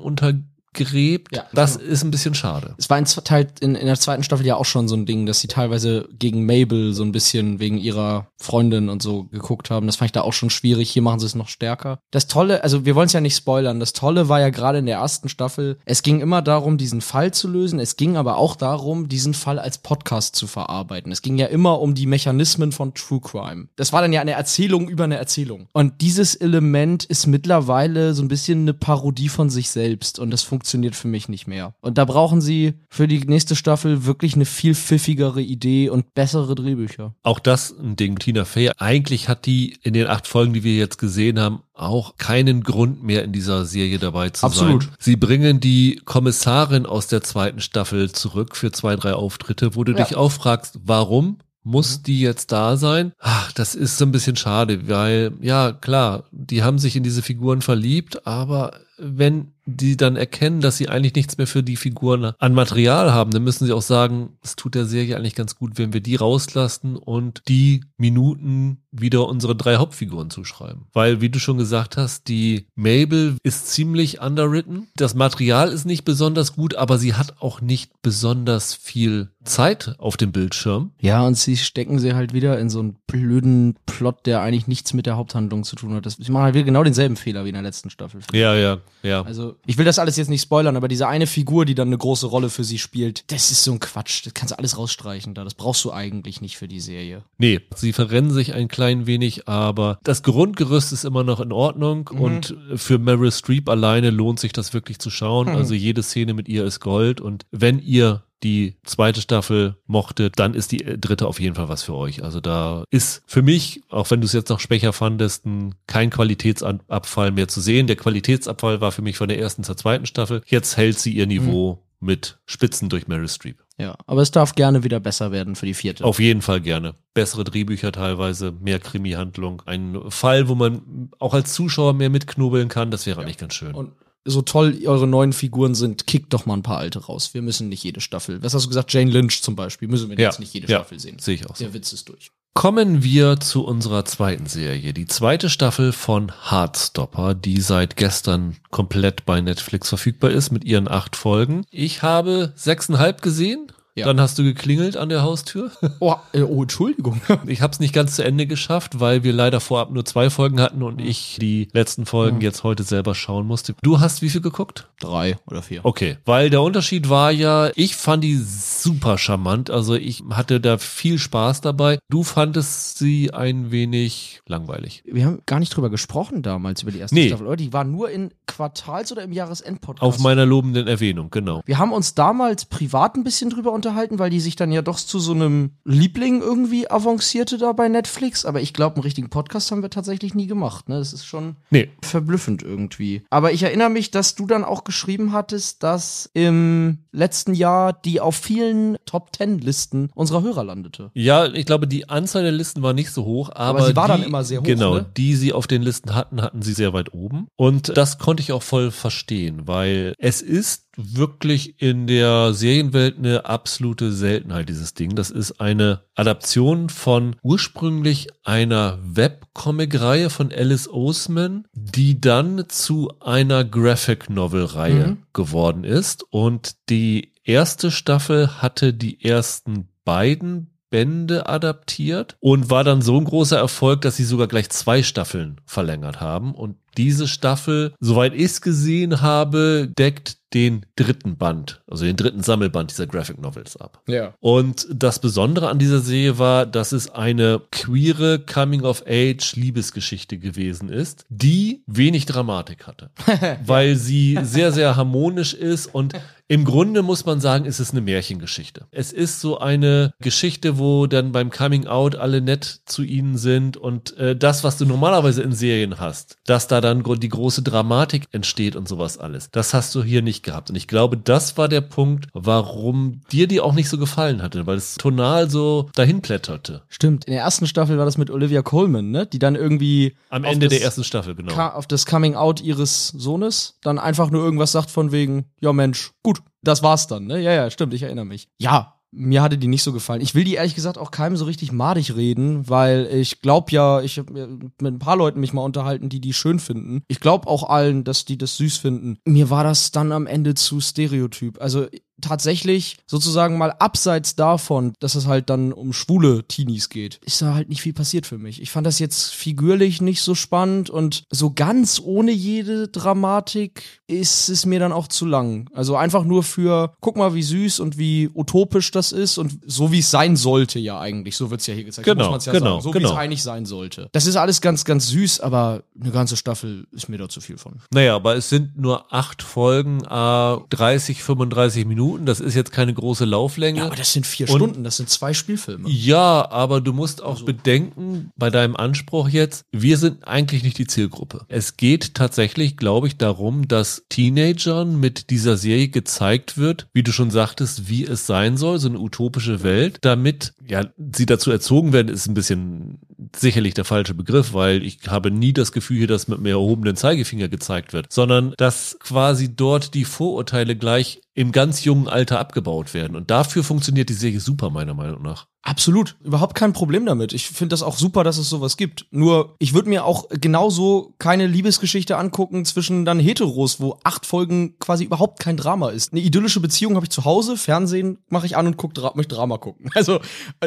[0.72, 1.36] untergräbt.
[1.36, 1.90] Ja, das genau.
[1.90, 2.74] ist ein bisschen schade.
[2.78, 5.26] Es war in, Teil, in, in der zweiten Staffel ja auch schon so ein Ding,
[5.26, 9.86] dass sie teilweise gegen Mabel so ein bisschen wegen ihrer Freundin und so geguckt haben.
[9.86, 10.90] Das fand ich da auch schon schwierig.
[10.90, 11.98] Hier machen sie es noch stärker.
[12.10, 13.80] Das Tolle, also wir wollen es ja nicht spoilern.
[13.80, 17.32] Das Tolle war ja gerade in der ersten Staffel, es ging immer darum, diesen Fall
[17.32, 17.78] zu lösen.
[17.78, 21.12] Es ging aber auch darum, diesen Fall als Podcast zu verarbeiten.
[21.12, 23.68] Es ging ja immer um die Mechanismen von True Crime.
[23.76, 25.68] Das war dann ja eine Erzählung über eine Erzählung.
[25.72, 30.18] Und dieses Element ist mittlerweile so ein bisschen eine Parodie von sich selbst.
[30.18, 31.74] Und das funktioniert für mich nicht mehr.
[31.80, 36.54] Und da brauchen sie für die nächste Staffel wirklich eine viel pfiffigere Idee und bessere
[36.54, 37.14] Drehbücher.
[37.22, 38.70] Auch das ein Ding, Tina Fey.
[38.78, 43.02] Eigentlich hat die in den acht Folgen, die wir jetzt gesehen haben, auch keinen Grund
[43.02, 44.84] mehr in dieser Serie dabei zu Absolut.
[44.84, 44.92] sein.
[44.98, 49.92] Sie bringen die Kommissarin aus der zweiten Staffel zurück für zwei, drei Auftritte, wo du
[49.92, 50.04] Ja.
[50.04, 51.38] dich auch fragst, warum?
[51.64, 53.12] Muss die jetzt da sein?
[53.20, 57.22] Ach, das ist so ein bisschen schade, weil, ja, klar, die haben sich in diese
[57.22, 62.32] Figuren verliebt, aber wenn die dann erkennen, dass sie eigentlich nichts mehr für die Figuren
[62.38, 65.78] an Material haben, dann müssen sie auch sagen, es tut der Serie eigentlich ganz gut,
[65.78, 70.86] wenn wir die rauslassen und die Minuten wieder unsere drei Hauptfiguren zuschreiben.
[70.92, 74.88] Weil, wie du schon gesagt hast, die Mabel ist ziemlich underwritten.
[74.96, 80.16] Das Material ist nicht besonders gut, aber sie hat auch nicht besonders viel Zeit auf
[80.16, 80.92] dem Bildschirm.
[81.00, 84.92] Ja, und sie stecken sie halt wieder in so einen blöden Plot, der eigentlich nichts
[84.92, 86.06] mit der Haupthandlung zu tun hat.
[86.06, 88.20] Das, sie machen halt wieder genau denselben Fehler wie in der letzten Staffel.
[88.32, 89.22] Ja, ja, ja.
[89.22, 91.98] Also, ich will das alles jetzt nicht spoilern, aber diese eine Figur, die dann eine
[91.98, 94.24] große Rolle für sie spielt, das ist so ein Quatsch.
[94.26, 95.44] Das kannst du alles rausstreichen da.
[95.44, 97.22] Das brauchst du eigentlich nicht für die Serie.
[97.38, 102.10] Nee, sie verrennen sich ein klein wenig, aber das Grundgerüst ist immer noch in Ordnung
[102.12, 102.20] Mhm.
[102.20, 105.48] und für Meryl Streep alleine lohnt sich das wirklich zu schauen.
[105.48, 105.56] Mhm.
[105.56, 110.54] Also jede Szene mit ihr ist Gold und wenn ihr die zweite Staffel mochtet, dann
[110.54, 112.22] ist die dritte auf jeden Fall was für euch.
[112.22, 116.10] Also da ist für mich, auch wenn du es jetzt noch schwächer fandest, ein, kein
[116.10, 117.86] Qualitätsabfall mehr zu sehen.
[117.86, 120.42] Der Qualitätsabfall war für mich von der ersten zur zweiten Staffel.
[120.46, 122.06] Jetzt hält sie ihr Niveau Mhm.
[122.06, 123.62] mit Spitzen durch Meryl Streep.
[123.78, 126.04] Ja, aber es darf gerne wieder besser werden für die vierte.
[126.04, 126.94] Auf jeden Fall gerne.
[127.14, 129.62] Bessere Drehbücher teilweise, mehr Krimi-Handlung.
[129.66, 133.72] Ein Fall, wo man auch als Zuschauer mehr mitknobeln kann, das wäre eigentlich ganz schön.
[133.74, 133.92] Und
[134.24, 137.34] so toll eure neuen Figuren sind, kickt doch mal ein paar alte raus.
[137.34, 138.42] Wir müssen nicht jede Staffel.
[138.42, 138.92] Was hast du gesagt?
[138.92, 139.88] Jane Lynch zum Beispiel.
[139.88, 140.78] Müssen wir Ja, jetzt nicht jede ja.
[140.78, 141.18] Staffel sehen.
[141.18, 141.64] Sehe ich auch so.
[141.64, 142.30] Der Witz ist durch.
[142.54, 149.24] Kommen wir zu unserer zweiten Serie, die zweite Staffel von Heartstopper, die seit gestern komplett
[149.24, 151.64] bei Netflix verfügbar ist mit ihren acht Folgen.
[151.70, 154.06] Ich habe sechseinhalb gesehen, Ja.
[154.06, 155.70] Dann hast du geklingelt an der Haustür.
[156.00, 157.20] Oh, äh, oh Entschuldigung.
[157.46, 160.60] Ich habe es nicht ganz zu Ende geschafft, weil wir leider vorab nur zwei Folgen
[160.60, 163.74] hatten und ich die letzten Folgen jetzt heute selber schauen musste.
[163.82, 164.88] Du hast wie viel geguckt?
[165.00, 165.84] Drei oder vier.
[165.84, 170.78] Okay, weil der Unterschied war ja, ich fand die super charmant, also ich hatte da
[170.78, 171.98] viel Spaß dabei.
[172.08, 175.02] Du fandest sie ein wenig langweilig.
[175.06, 177.28] Wir haben gar nicht drüber gesprochen damals über die erste Nee.
[177.28, 177.56] Staffel, oder?
[177.56, 180.02] Die war nur in Quartals- oder im Jahresendpodcast.
[180.02, 181.62] Auf meiner lobenden Erwähnung, genau.
[181.66, 184.96] Wir haben uns damals privat ein bisschen drüber unterhalten, weil die sich dann ja doch
[184.98, 188.44] zu so einem Liebling irgendwie avancierte da bei Netflix.
[188.44, 190.88] Aber ich glaube, einen richtigen Podcast haben wir tatsächlich nie gemacht.
[190.88, 190.98] Ne?
[190.98, 193.22] Das ist schon Nee, verblüffend irgendwie.
[193.30, 198.20] Aber ich erinnere mich, dass du dann auch geschrieben hattest, dass im letzten Jahr die
[198.20, 201.10] auf vielen Top Ten Listen unserer Hörer landete.
[201.14, 204.06] Ja, ich glaube, die Anzahl der Listen war nicht so hoch, aber, Aber sie war
[204.06, 205.06] die, dann immer sehr hoch, Genau, ne?
[205.16, 207.48] die sie auf den Listen hatten, hatten sie sehr weit oben.
[207.56, 213.46] Und das konnte ich auch voll verstehen, weil es ist wirklich in der Serienwelt eine
[213.46, 215.14] absolute Seltenheit, dieses Ding.
[215.14, 223.64] Das ist eine Adaption von ursprünglich einer Webcomic-Reihe von Alice Oseman, die dann zu einer
[223.64, 225.18] Graphic Novel-Reihe Mhm.
[225.32, 226.24] geworden ist.
[226.30, 233.24] Und die erste Staffel hatte die ersten beiden Bände adaptiert und war dann so ein
[233.24, 236.54] großer Erfolg, dass sie sogar gleich zwei Staffeln verlängert haben.
[236.54, 242.42] Und diese Staffel, soweit ich es gesehen habe, deckt den dritten Band, also den dritten
[242.42, 244.02] Sammelband dieser Graphic Novels ab.
[244.06, 244.34] Ja.
[244.40, 251.82] Und das Besondere an dieser Serie war, dass es eine queere Coming-of-Age-Liebesgeschichte gewesen ist, die
[251.86, 253.10] wenig Dramatik hatte.
[253.66, 256.14] weil sie sehr, sehr harmonisch ist und
[256.52, 258.86] im Grunde muss man sagen, ist es eine Märchengeschichte.
[258.90, 263.78] Es ist so eine Geschichte, wo dann beim Coming Out alle nett zu ihnen sind
[263.78, 268.26] und äh, das, was du normalerweise in Serien hast, dass da dann die große Dramatik
[268.32, 269.48] entsteht und sowas alles.
[269.50, 270.68] Das hast du hier nicht gehabt.
[270.68, 274.66] Und ich glaube, das war der Punkt, warum dir die auch nicht so gefallen hatte,
[274.66, 276.82] weil es tonal so dahin plätterte.
[276.90, 277.24] Stimmt.
[277.24, 279.24] In der ersten Staffel war das mit Olivia Colman, ne?
[279.24, 281.54] Die dann irgendwie Am Ende der ersten Staffel, genau.
[281.54, 286.10] Auf das Coming Out ihres Sohnes dann einfach nur irgendwas sagt von wegen, ja Mensch,
[286.22, 287.40] gut, das war's dann, ne?
[287.40, 288.48] Ja, ja, stimmt, ich erinnere mich.
[288.58, 290.22] Ja, mir hatte die nicht so gefallen.
[290.22, 294.00] Ich will die ehrlich gesagt auch keinem so richtig madig reden, weil ich glaube ja,
[294.00, 297.02] ich habe mit ein paar Leuten mich mal unterhalten, die die schön finden.
[297.08, 299.18] Ich glaube auch allen, dass die das süß finden.
[299.26, 301.60] Mir war das dann am Ende zu Stereotyp.
[301.60, 301.86] Also
[302.22, 307.54] tatsächlich sozusagen mal abseits davon, dass es halt dann um schwule Teenies geht, ist da
[307.54, 308.62] halt nicht viel passiert für mich.
[308.62, 314.48] Ich fand das jetzt figürlich nicht so spannend und so ganz ohne jede Dramatik ist
[314.48, 315.68] es mir dann auch zu lang.
[315.72, 319.92] Also einfach nur für, guck mal, wie süß und wie utopisch das ist und so
[319.92, 321.36] wie es sein sollte ja eigentlich.
[321.36, 322.06] So wird's ja hier gezeigt.
[322.06, 322.82] Genau, ja genau, sagen.
[322.82, 323.10] So wie genau.
[323.10, 324.08] es eigentlich sein sollte.
[324.12, 327.56] Das ist alles ganz, ganz süß, aber eine ganze Staffel ist mir da zu viel
[327.56, 327.80] von.
[327.90, 332.11] Naja, aber es sind nur acht Folgen, äh, 30, 35 Minuten.
[332.18, 333.78] Das ist jetzt keine große Lauflänge.
[333.80, 335.88] Ja, aber das sind vier Und- Stunden, das sind zwei Spielfilme.
[335.88, 340.78] Ja, aber du musst Also auch bedenken, bei deinem Anspruch jetzt, wir sind eigentlich nicht
[340.78, 341.44] die Zielgruppe.
[341.48, 347.12] Es geht tatsächlich, glaube ich, darum, dass Teenagern mit dieser Serie gezeigt wird, wie du
[347.12, 351.92] schon sagtest, wie es sein soll, so eine utopische Welt, damit ja sie dazu erzogen
[351.92, 352.98] werden, ist ein bisschen
[353.34, 357.48] sicherlich der falsche Begriff, weil ich habe nie das Gefühl dass mit mir erhobenen Zeigefinger
[357.48, 363.16] gezeigt wird, sondern dass quasi dort die Vorurteile gleich im ganz jungen Alter abgebaut werden.
[363.16, 365.46] Und dafür funktioniert die Serie super, meiner Meinung nach.
[365.64, 367.32] Absolut, überhaupt kein Problem damit.
[367.32, 369.06] Ich finde das auch super, dass es sowas gibt.
[369.12, 374.76] Nur, ich würde mir auch genauso keine Liebesgeschichte angucken zwischen dann Heteros, wo acht Folgen
[374.80, 376.12] quasi überhaupt kein Drama ist.
[376.12, 379.36] Eine idyllische Beziehung habe ich zu Hause, Fernsehen mache ich an und guck, Dra möchte
[379.36, 379.90] Drama gucken.
[380.02, 380.20] Also,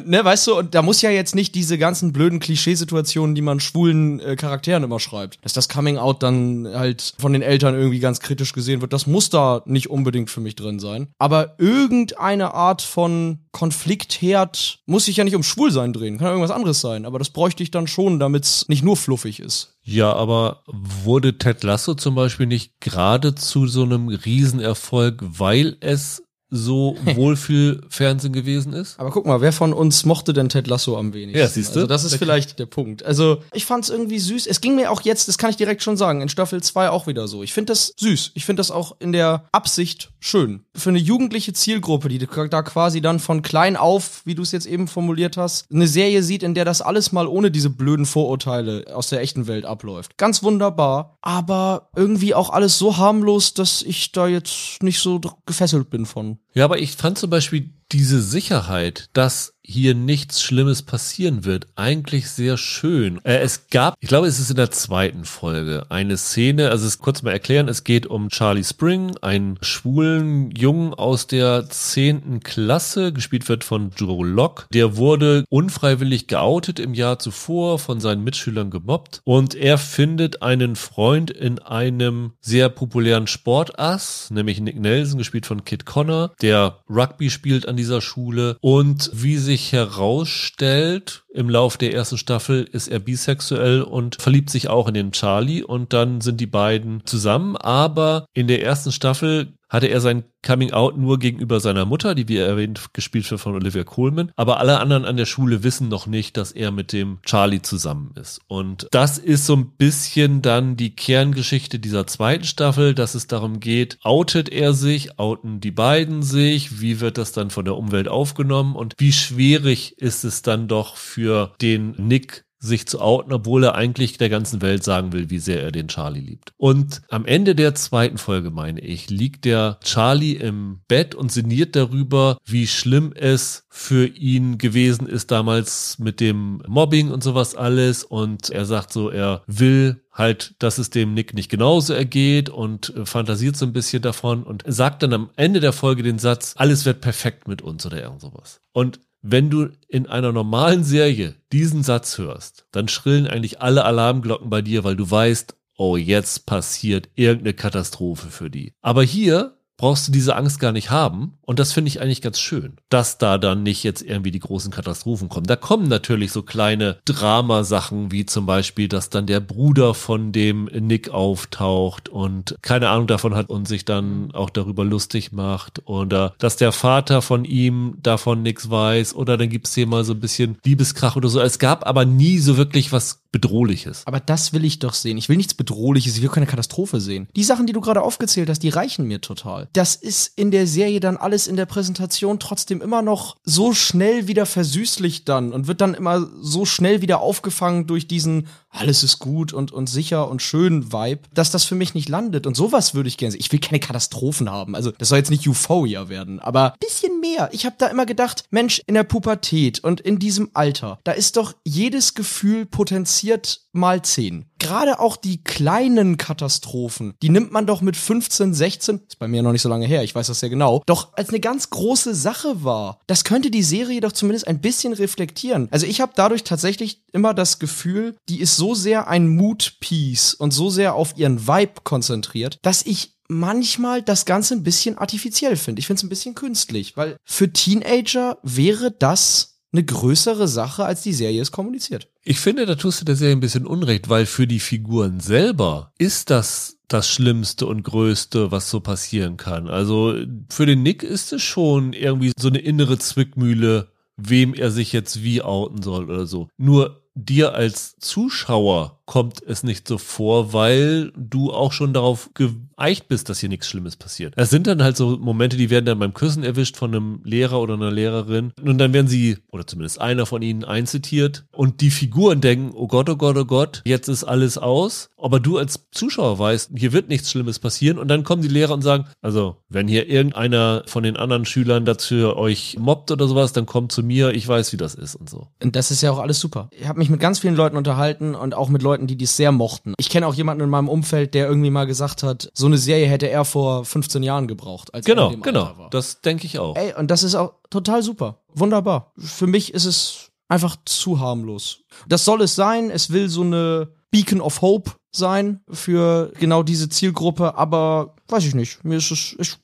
[0.05, 3.60] ne, weißt du, und da muss ja jetzt nicht diese ganzen blöden Klischeesituationen, die man
[3.60, 7.99] schwulen äh, Charakteren immer schreibt, dass das Coming Out dann halt von den Eltern irgendwie
[7.99, 8.93] ganz kritisch gesehen wird.
[8.93, 11.10] Das muss da nicht unbedingt für mich drin sein.
[11.17, 16.56] Aber irgendeine Art von Konfliktherd muss sich ja nicht um Schwulsein drehen, kann ja irgendwas
[16.56, 17.06] anderes sein.
[17.06, 19.76] Aber das bräuchte ich dann schon, damit es nicht nur fluffig ist.
[19.84, 26.25] Ja, aber wurde Ted Lasso zum Beispiel nicht gerade zu so einem Riesenerfolg, weil es
[26.56, 29.00] so Wohlfühlfernsehen gewesen ist?
[29.00, 31.39] Aber guck mal, wer von uns mochte denn Ted Lasso am wenigsten?
[31.39, 31.80] Ja, siehst du?
[31.80, 33.04] Also das ist vielleicht der Punkt.
[33.04, 34.48] Also ich fand's irgendwie süß.
[34.48, 37.08] Es ging mir auch jetzt, das kann ich direkt schon sagen, in Staffel 2 auch
[37.08, 37.44] wieder so.
[37.44, 38.32] Ich finde das süß.
[38.34, 40.65] Ich finde das auch in der Absicht schön.
[40.76, 44.65] Für eine jugendliche Zielgruppe, die da quasi dann von klein auf, wie du es jetzt
[44.65, 48.86] eben formuliert hast, eine Serie sieht, in der das alles mal ohne diese blöden Vorurteile
[48.94, 50.18] aus der echten Welt abläuft.
[50.18, 55.89] Ganz wunderbar, aber irgendwie auch alles so harmlos, dass ich da jetzt nicht so gefesselt
[55.89, 56.39] bin von.
[56.53, 61.67] Ja, aber ich fand zum Beispiel diese Sicherheit, dass hier nichts Schlimmes passieren wird.
[61.75, 63.19] Eigentlich sehr schön.
[63.23, 66.99] Äh, es gab, ich glaube, es ist in der zweiten Folge, eine Szene, also es
[66.99, 73.12] kurz mal erklären, es geht um Charlie Spring, einen schwulen Jungen aus der zehnten Klasse,
[73.12, 74.65] gespielt wird von Joe Locke.
[74.73, 80.75] Der wurde unfreiwillig geoutet im Jahr zuvor, von seinen Mitschülern gemobbt und er findet einen
[80.75, 87.30] Freund in einem sehr populären Sportass, nämlich Nick Nelson, gespielt von Kid Connor, der Rugby
[87.30, 92.88] spielt an dieser Schule und wie sich sich herausstellt, im Lauf der ersten Staffel ist
[92.88, 97.58] er bisexuell und verliebt sich auch in den Charlie und dann sind die beiden zusammen,
[97.58, 102.28] aber in der ersten Staffel hatte er sein Coming Out nur gegenüber seiner Mutter, die
[102.28, 104.32] wie erwähnt gespielt wird von Olivia Coleman.
[104.36, 108.13] Aber alle anderen an der Schule wissen noch nicht, dass er mit dem Charlie zusammen
[108.19, 108.39] ist.
[108.48, 113.60] Und das ist so ein bisschen dann die Kerngeschichte dieser zweiten Staffel, dass es darum
[113.60, 118.08] geht, outet er sich, outen die beiden sich, wie wird das dann von der Umwelt
[118.08, 121.25] aufgenommen und wie schwierig ist es dann doch für
[121.62, 125.62] den Nick sich zu outen, obwohl er eigentlich der ganzen Welt sagen will, wie sehr
[125.62, 126.52] er den Charlie liebt.
[126.58, 131.76] Und am Ende der zweiten Folge, meine ich, liegt der Charlie im Bett und sinniert
[131.76, 138.04] darüber, wie schlimm es für ihn gewesen ist damals mit dem Mobbing und sowas alles.
[138.04, 142.94] Und er sagt so, er will halt, dass es dem Nick nicht genauso ergeht und
[143.04, 146.86] fantasiert so ein bisschen davon und sagt dann am Ende der Folge den Satz, alles
[146.86, 148.62] wird perfekt mit uns oder irgend sowas.
[148.72, 154.52] Und wenn du in einer normalen Serie diesen Satz hörst, dann schrillen eigentlich alle Alarmglocken
[154.52, 158.74] bei dir, weil du weißt, oh, jetzt passiert irgendeine Katastrophe für die.
[158.82, 161.38] Aber hier brauchst du diese Angst gar nicht haben.
[161.42, 164.72] Und das finde ich eigentlich ganz schön, dass da dann nicht jetzt irgendwie die großen
[164.72, 165.46] Katastrophen kommen.
[165.46, 170.66] Da kommen natürlich so kleine Dramasachen, wie zum Beispiel, dass dann der Bruder von dem
[170.66, 175.82] Nick auftaucht und keine Ahnung davon hat und sich dann auch darüber lustig macht.
[175.86, 179.16] Oder dass der Vater von ihm davon nichts weiß.
[179.16, 181.40] Oder dann gibt es hier mal so ein bisschen Liebeskrach oder so.
[181.42, 184.08] Es gab aber nie so wirklich was Bedrohliches.
[184.08, 185.18] Aber das will ich doch sehen.
[185.18, 187.28] Ich will nichts Bedrohliches, ich will keine Katastrophe sehen.
[187.36, 189.64] Die Sachen, die du gerade aufgezählt hast, die reichen mir total.
[189.73, 194.28] Das ist in der Serie dann alles in der Präsentation trotzdem immer noch so schnell
[194.28, 199.20] wieder versüßlicht dann und wird dann immer so schnell wieder aufgefangen durch diesen alles ist
[199.20, 202.46] gut und, und sicher und schön Vibe, dass das für mich nicht landet.
[202.48, 203.40] Und sowas würde ich gerne sehen.
[203.40, 204.76] Ich will keine Katastrophen haben.
[204.76, 207.50] Also, das soll jetzt nicht Euphoria werden, aber bisschen mehr.
[207.52, 211.38] Ich habe da immer gedacht, Mensch, in der Pubertät und in diesem Alter, da ist
[211.38, 214.46] doch jedes Gefühl potenziert mal zehn.
[214.58, 219.44] Gerade auch die kleinen Katastrophen, die nimmt man doch mit 15, 16, ist bei mir
[219.44, 222.16] noch nicht so lange her, ich weiß das sehr genau, doch als eine ganz große
[222.16, 223.00] Sache war.
[223.06, 225.68] Das könnte die Serie doch zumindest ein bisschen reflektieren.
[225.72, 230.49] Also ich habe dadurch tatsächlich immer das Gefühl, die ist so sehr ein Mood-Piece und
[230.49, 235.80] so sehr auf ihren Vibe konzentriert, dass ich manchmal das Ganze ein bisschen artifiziell finde.
[235.80, 241.04] Ich finde es ein bisschen künstlich, weil für Teenager wäre das eine größere Sache, als
[241.04, 242.08] die Serie es kommuniziert.
[242.23, 245.91] Ich finde, da tust du der Serie ein bisschen Unrecht, weil für die Figuren selber
[245.99, 249.67] ist das das Schlimmste und Größte, was so passieren kann.
[249.67, 250.15] Also
[250.49, 255.23] für den Nick ist es schon irgendwie so eine innere Zwickmühle, wem er sich jetzt
[255.23, 256.47] wie outen soll oder so.
[256.58, 263.08] Nur dir als Zuschauer kommt es nicht so vor, weil du auch schon darauf geeicht
[263.08, 264.34] bist, dass hier nichts Schlimmes passiert.
[264.36, 267.60] Es sind dann halt so Momente, die werden dann beim Küssen erwischt von einem Lehrer
[267.62, 271.91] oder einer Lehrerin und dann werden sie, oder zumindest einer von ihnen, einzitiert und die
[271.91, 275.10] Figuren denken, oh Gott, oh Gott, oh Gott, jetzt ist alles aus.
[275.18, 278.74] Aber du als Zuschauer weißt, hier wird nichts Schlimmes passieren und dann kommen die Lehrer
[278.74, 283.52] und sagen, also wenn hier irgendeiner von den anderen Schülern dazu euch mobbt oder sowas,
[283.52, 285.48] dann kommt zu mir, ich weiß, wie das ist und so.
[285.63, 286.70] Und das ist ja auch alles super.
[286.72, 289.36] Ich habe mich mit ganz vielen Leuten unterhalten und auch mit Leuten, Leuten, die dies
[289.36, 289.93] sehr mochten.
[289.97, 293.08] Ich kenne auch jemanden in meinem Umfeld, der irgendwie mal gesagt hat, so eine Serie
[293.08, 294.93] hätte er vor 15 Jahren gebraucht.
[294.93, 295.88] Als genau, er genau.
[295.91, 296.77] Das denke ich auch.
[296.77, 298.39] Ey, und das ist auch total super.
[298.53, 299.12] Wunderbar.
[299.17, 301.81] Für mich ist es einfach zu harmlos.
[302.08, 302.89] Das soll es sein.
[302.89, 308.56] Es will so eine Beacon of Hope sein für genau diese Zielgruppe, aber weiß ich
[308.56, 308.84] nicht.
[308.84, 309.58] Mir ist es, ich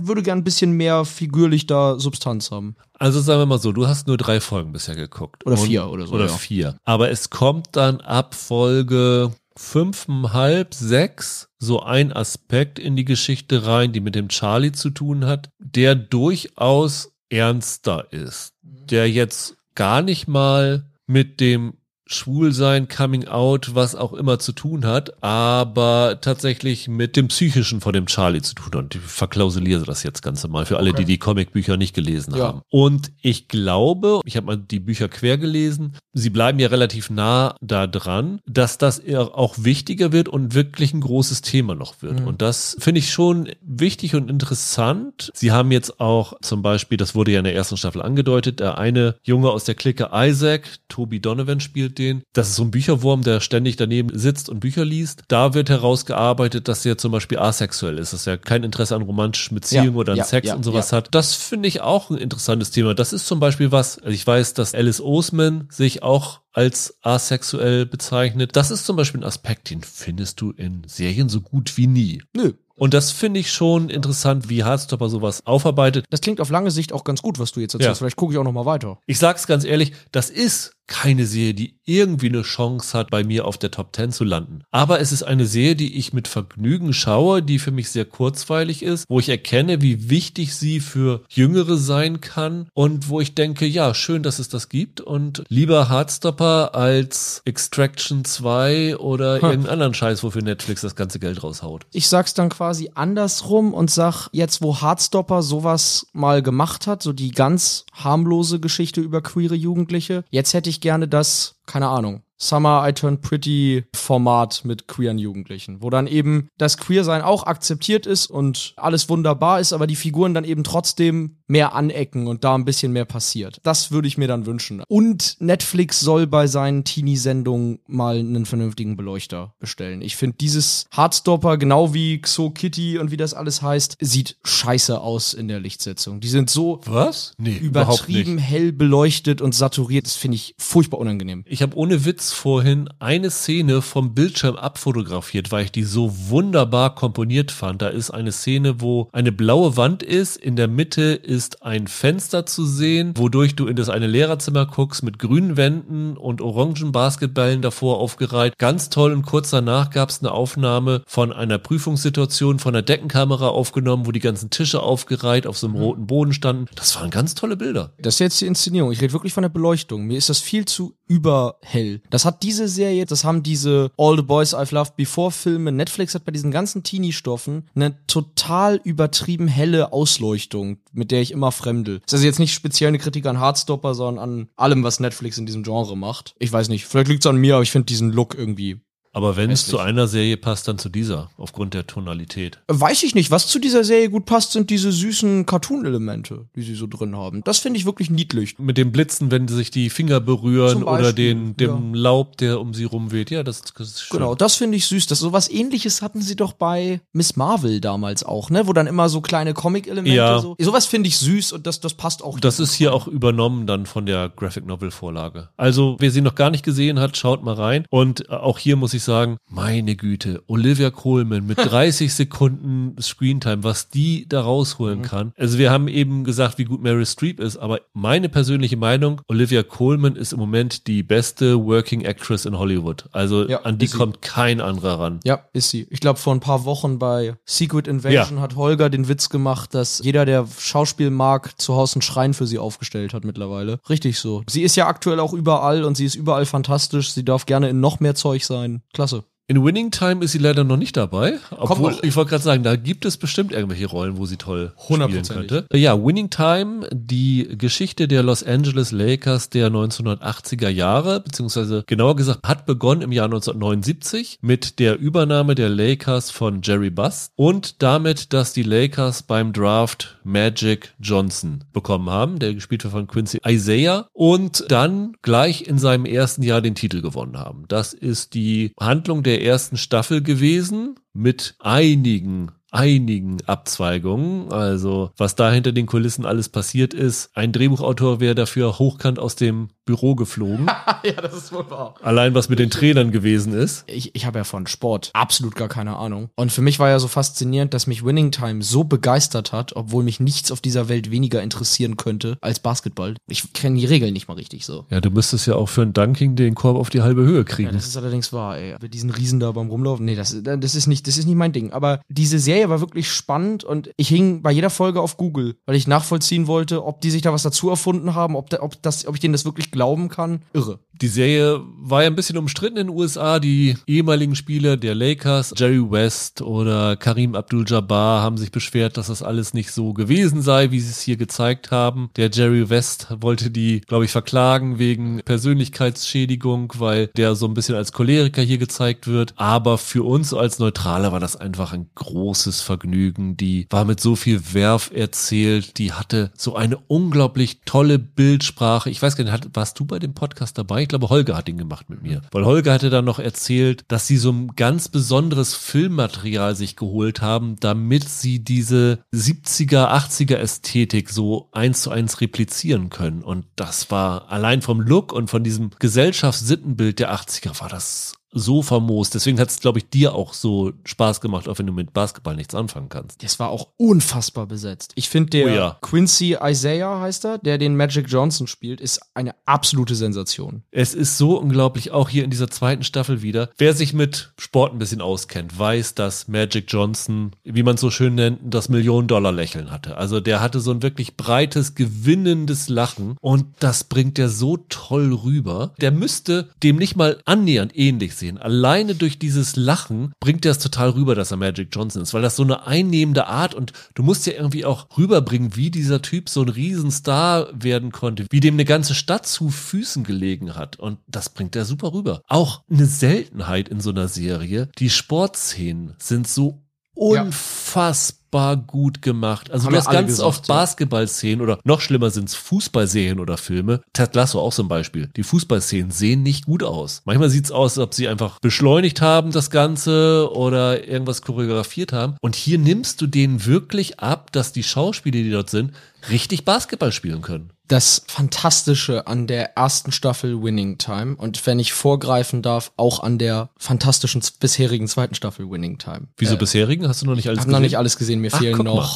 [0.00, 2.76] würde gern ein bisschen mehr figürlich da Substanz haben.
[2.98, 5.46] Also sagen wir mal so, du hast nur drei Folgen bisher geguckt.
[5.46, 6.14] Oder vier oder so.
[6.14, 6.32] Oder ja.
[6.32, 6.76] vier.
[6.84, 13.92] Aber es kommt dann ab Folge fünfeinhalb, sechs so ein Aspekt in die Geschichte rein,
[13.92, 18.52] die mit dem Charlie zu tun hat, der durchaus ernster ist.
[18.62, 21.74] Der jetzt gar nicht mal mit dem
[22.06, 27.92] Schwulsein, Coming Out, was auch immer zu tun hat, aber tatsächlich mit dem Psychischen von
[27.92, 28.74] dem Charlie zu tun hat.
[28.76, 31.00] Und ich verklausuliere das jetzt Ganze mal für alle, Okay.
[31.04, 32.44] die die Comicbücher nicht gelesen Ja.
[32.48, 32.60] haben.
[32.70, 37.56] Und ich glaube, ich habe mal die Bücher quer gelesen, sie bleiben ja relativ nah
[37.60, 42.20] da dran, dass das auch wichtiger wird und wirklich ein großes Thema noch wird.
[42.20, 42.26] Mhm.
[42.26, 45.30] Und das finde ich schon wichtig und interessant.
[45.34, 48.78] Sie haben jetzt auch zum Beispiel, das wurde ja in der ersten Staffel angedeutet, der
[48.78, 52.22] eine Junge aus der Clique Isaac, Toby Donovan spielt den.
[52.32, 55.22] Das ist so ein Bücherwurm, der ständig daneben sitzt und Bücher liest.
[55.28, 59.54] Da wird herausgearbeitet, dass er zum Beispiel asexuell ist, dass er kein Interesse an romantischen
[59.54, 61.08] Beziehungen Ja, oder an ja, Sex ja, und sowas hat.
[61.12, 62.94] Das finde ich auch ein interessantes Thema.
[62.94, 67.84] Das ist zum Beispiel was, also ich weiß, dass Alice Oseman sich auch als asexuell
[67.86, 68.56] bezeichnet.
[68.56, 72.22] Das ist zum Beispiel ein Aspekt, den findest du in Serien so gut wie nie.
[72.34, 72.52] Nö.
[72.76, 76.06] Und das finde ich schon interessant, wie Hardstopper sowas aufarbeitet.
[76.10, 78.00] Das klingt auf lange Sicht auch ganz gut, was du jetzt erzählst.
[78.00, 78.04] Ja.
[78.04, 78.98] Vielleicht gucke ich auch noch mal weiter.
[79.06, 83.46] Ich sag's ganz ehrlich, das ist keine Serie, die irgendwie eine Chance hat, bei mir
[83.46, 84.62] auf der Top 10 zu landen.
[84.70, 88.82] Aber es ist eine Serie, die ich mit Vergnügen schaue, die für mich sehr kurzweilig
[88.82, 93.66] ist, wo ich erkenne, wie wichtig sie für Jüngere sein kann und wo ich denke,
[93.66, 99.50] ja, schön, dass es das gibt und lieber Hardstopper als Extraction 2 oder Ha.
[99.50, 101.86] irgendeinen anderen Scheiß, wofür Netflix das ganze Geld raushaut.
[101.92, 107.12] Ich sag's dann quasi andersrum und sag, jetzt wo Hardstopper sowas mal gemacht hat, so
[107.12, 112.86] die ganz harmlose Geschichte über queere Jugendliche, jetzt hätte ich gerne das, keine Ahnung, Summer
[112.86, 118.26] I Turn Pretty Format mit queeren Jugendlichen, wo dann eben das Queersein auch akzeptiert ist
[118.26, 122.64] und alles wunderbar ist, aber die Figuren dann eben trotzdem mehr anecken und da ein
[122.64, 123.60] bisschen mehr passiert.
[123.62, 124.82] Das würde ich mir dann wünschen.
[124.88, 130.00] Und Netflix soll bei seinen Teenie-Sendungen mal einen vernünftigen Beleuchter bestellen.
[130.02, 135.00] Ich finde dieses Hardstopper, genau wie Xo Kitty und wie das alles heißt, sieht scheiße
[135.00, 136.20] aus in der Lichtsetzung.
[136.20, 137.34] Die sind so Was?
[137.38, 138.20] Nee, überhaupt nicht.
[138.20, 140.06] übertrieben hell beleuchtet und saturiert.
[140.06, 141.44] Das finde ich furchtbar unangenehm.
[141.46, 146.94] Ich habe ohne Witz vorhin eine Szene vom Bildschirm abfotografiert, weil ich die so wunderbar
[146.94, 147.82] komponiert fand.
[147.82, 152.46] Da ist eine Szene, wo eine blaue Wand ist, in der Mitte ist ein Fenster
[152.46, 157.62] zu sehen, wodurch du in das eine Lehrerzimmer guckst mit grünen Wänden und orangen Basketballen
[157.62, 158.58] davor aufgereiht.
[158.58, 163.48] Ganz toll und kurz danach gab es eine Aufnahme von einer Prüfungssituation von der Deckenkamera
[163.48, 166.66] aufgenommen, wo die ganzen Tische aufgereiht auf so einem roten Boden standen.
[166.74, 167.92] Das waren ganz tolle Bilder.
[167.98, 168.92] Das ist jetzt die Inszenierung.
[168.92, 170.04] Ich rede wirklich von der Beleuchtung.
[170.04, 172.00] Mir ist das viel zu überhell.
[172.10, 175.72] Das hat diese Serie, das haben diese All the Boys I've Loved Before Filme.
[175.72, 181.52] Netflix hat bei diesen ganzen Teenie-Stoffen eine total übertrieben helle Ausleuchtung, mit der ich immer
[181.52, 182.00] fremdel.
[182.00, 185.38] Das ist also jetzt nicht speziell eine Kritik an Hardstopper, sondern an allem, was Netflix
[185.38, 186.34] in diesem Genre macht.
[186.38, 188.80] Ich weiß nicht, vielleicht liegt es an mir, aber ich finde diesen Look irgendwie
[189.14, 192.58] Aber wenn es zu einer Serie passt, dann zu dieser, aufgrund der Tonalität.
[192.68, 193.30] Weiß ich nicht.
[193.30, 197.42] Was zu dieser Serie gut passt, sind diese süßen Cartoon-Elemente, die sie so drin haben.
[197.44, 198.58] Das finde ich wirklich niedlich.
[198.58, 202.84] Mit dem Blitzen, wenn sich die Finger berühren oder den, dem Laub, der um sie
[202.84, 203.30] rumweht.
[203.30, 204.18] Ja, das, das ist schön.
[204.18, 205.06] Genau, das finde ich süß.
[205.06, 208.66] Das sowas ähnliches hatten sie doch bei Miss Marvel damals auch, ne?
[208.66, 210.40] Wo dann immer so kleine Comic-Elemente Ja.
[210.40, 210.56] so.
[210.58, 212.40] Sowas finde ich süß und das, das passt auch.
[212.40, 215.50] Das ist hier auch übernommen dann von der Graphic Novel Vorlage.
[215.56, 217.86] Also, wer sie noch gar nicht gesehen hat, schaut mal rein.
[217.90, 223.62] Und äh, auch hier muss ich sagen, meine Güte, Olivia Colman mit 30 Sekunden Screentime,
[223.64, 225.02] was die da rausholen Mhm.
[225.02, 225.32] kann.
[225.38, 229.62] Also, wir haben eben gesagt, wie gut Meryl Streep ist, aber meine persönliche Meinung, Olivia
[229.62, 233.04] Colman ist im Moment die beste Working Actress in Hollywood.
[233.12, 233.98] Also, Ja, an die ist sie.
[233.98, 235.20] kommt kein anderer ran.
[235.24, 235.86] Ja, ist sie.
[235.90, 240.00] Ich glaube, vor ein paar Wochen bei Secret Invasion hat Holger den Witz gemacht, dass
[240.02, 243.80] jeder, der Schauspiel mag, zu Hause einen Schrein für sie aufgestellt hat mittlerweile.
[243.88, 244.42] Richtig so.
[244.48, 247.12] Sie ist ja aktuell auch überall und sie ist überall fantastisch.
[247.12, 248.82] Sie darf gerne in noch mehr Zeug sein.
[248.94, 249.24] Klasse.
[249.46, 251.38] In Winning Time ist sie leider noch nicht dabei.
[251.50, 255.22] Obwohl, ich wollte gerade sagen, da gibt es bestimmt irgendwelche Rollen, wo sie toll spielen
[255.22, 255.66] könnte.
[255.70, 262.40] Ja, Winning Time, die Geschichte der Los Angeles Lakers der 1980er Jahre, beziehungsweise genauer gesagt,
[262.42, 268.32] hat begonnen im Jahr 1979 mit der Übernahme der Lakers von Jerry Buss und damit,
[268.32, 274.08] dass die Lakers beim Draft Magic Johnson bekommen haben, der gespielt wird von Quincy Isaiah
[274.14, 277.64] und dann gleich in seinem ersten Jahr den Titel gewonnen haben.
[277.68, 285.50] Das ist die Handlung der ersten Staffel gewesen mit einigen einigen Abzweigungen, also was da
[285.50, 287.30] hinter den Kulissen alles passiert ist.
[287.34, 290.66] Ein Drehbuchautor wäre dafür hochkant aus dem Büro geflogen.
[291.04, 291.94] ja, das ist wohl wahr.
[292.02, 293.84] Allein was mit den Trainern gewesen ist.
[293.86, 296.30] ich, ich habe ja von Sport absolut gar keine Ahnung.
[296.36, 300.02] Und für mich war ja so faszinierend, dass mich Winning Time so begeistert hat, obwohl
[300.02, 303.14] mich nichts auf dieser Welt weniger interessieren könnte als Basketball.
[303.28, 304.86] Ich kenne die Regeln nicht mal richtig so.
[304.90, 307.44] Ja, du müsstest ja auch für ein Dunking den Korb auf die halbe Höhe Ja,
[307.44, 307.72] kriegen.
[307.72, 308.76] das ist allerdings wahr, ey.
[308.80, 310.04] Mit diesen Riesen da beim Rumlaufen.
[310.06, 311.72] Nee, das, das ist nicht, das ist nicht mein Ding.
[311.72, 315.56] Aber diese Serie Serie war wirklich spannend und ich hing bei jeder Folge auf Google,
[315.66, 318.80] weil ich nachvollziehen wollte, ob die sich da was dazu erfunden haben, ob, da, ob,
[318.82, 320.42] das, ob ich denen das wirklich glauben kann.
[320.52, 320.78] Irre.
[321.00, 323.40] Die Serie war ja ein bisschen umstritten in den USA.
[323.40, 329.22] Die ehemaligen Spieler der Lakers, Jerry West oder Karim Abdul-Jabbar, haben sich beschwert, dass das
[329.22, 332.10] alles nicht so gewesen sei, wie sie es hier gezeigt haben.
[332.14, 337.74] Der Jerry West wollte die, glaube ich, verklagen wegen Persönlichkeitsschädigung, weil der so ein bisschen
[337.74, 339.34] als Choleriker hier gezeigt wird.
[339.36, 343.36] Aber für uns als Neutraler war das einfach ein großes Vergnügen.
[343.36, 345.78] Die war mit so viel Werf erzählt.
[345.78, 348.90] Die hatte so eine unglaublich tolle Bildsprache.
[348.90, 350.82] Ich weiß gar nicht, warst du bei dem Podcast dabei?
[350.82, 352.22] Ich glaube, Holger hat ihn gemacht mit mir.
[352.32, 357.20] Weil Holger hatte dann noch erzählt, dass sie so ein ganz besonderes Filmmaterial sich geholt
[357.20, 363.22] haben, damit sie diese 70er, 80er Ästhetik so eins zu eins replizieren können.
[363.22, 368.62] Und das war allein vom Look und von diesem Gesellschaftssittenbild der 80er war das so
[368.62, 369.10] famos.
[369.10, 372.36] Deswegen hat es, glaube ich, dir auch so Spaß gemacht, auch wenn du mit Basketball
[372.36, 373.22] nichts anfangen kannst.
[373.22, 374.92] Das war auch unfassbar besetzt.
[374.96, 375.78] Ich finde, der Oh ja.
[375.80, 380.62] Quincy Isaiah heißt er, der den Magic Johnson spielt, ist eine absolute Sensation.
[380.70, 383.50] Es ist so unglaublich, auch hier in dieser zweiten Staffel wieder.
[383.56, 387.90] Wer sich mit Sport ein bisschen auskennt, weiß, dass Magic Johnson, wie man es so
[387.90, 389.96] schön nennt, das Millionen-Dollar-Lächeln hatte.
[389.96, 395.12] Also der hatte so ein wirklich breites, gewinnendes Lachen und das bringt er so toll
[395.12, 395.74] rüber.
[395.80, 398.38] Der müsste dem nicht mal annähernd ähnlich sehen.
[398.38, 402.22] Alleine durch dieses Lachen bringt er es total rüber, dass er Magic Johnson ist, weil
[402.22, 406.28] das so eine einnehmende Art und du musst ja irgendwie auch rüberbringen, wie dieser Typ
[406.28, 410.98] so ein Riesenstar werden konnte, wie dem eine ganze Stadt zu Füßen gelegen hat und
[411.06, 412.22] das bringt er super rüber.
[412.28, 414.68] Auch eine Seltenheit in so einer Serie.
[414.78, 416.63] Die Sportszenen sind so
[416.94, 419.50] unfassbar gut gemacht.
[419.50, 420.54] Also Haben du ja hast ganz gesagt, oft ja.
[420.54, 423.82] Basketballszenen oder noch schlimmer sind es Fußballserien oder Filme.
[423.92, 425.08] Ted Lasso auch so ein Beispiel.
[425.16, 427.02] Die Fußballszenen sehen nicht gut aus.
[427.04, 431.92] Manchmal sieht es aus, als ob sie einfach beschleunigt haben das Ganze oder irgendwas choreografiert
[431.92, 432.16] haben.
[432.20, 435.72] Und hier nimmst du denen wirklich ab, dass die Schauspieler, die dort sind,
[436.10, 437.50] richtig Basketball spielen können.
[437.68, 443.18] Das Fantastische an der ersten Staffel Winning Time und wenn ich vorgreifen darf, auch an
[443.18, 446.08] der fantastischen bisherigen zweiten Staffel Winning Time.
[446.18, 446.86] Wieso bisherigen?
[446.88, 448.66] Hast du noch nicht alles Ich habe noch nicht alles gesehen, mir Ach, fehlen guck
[448.66, 448.88] mal.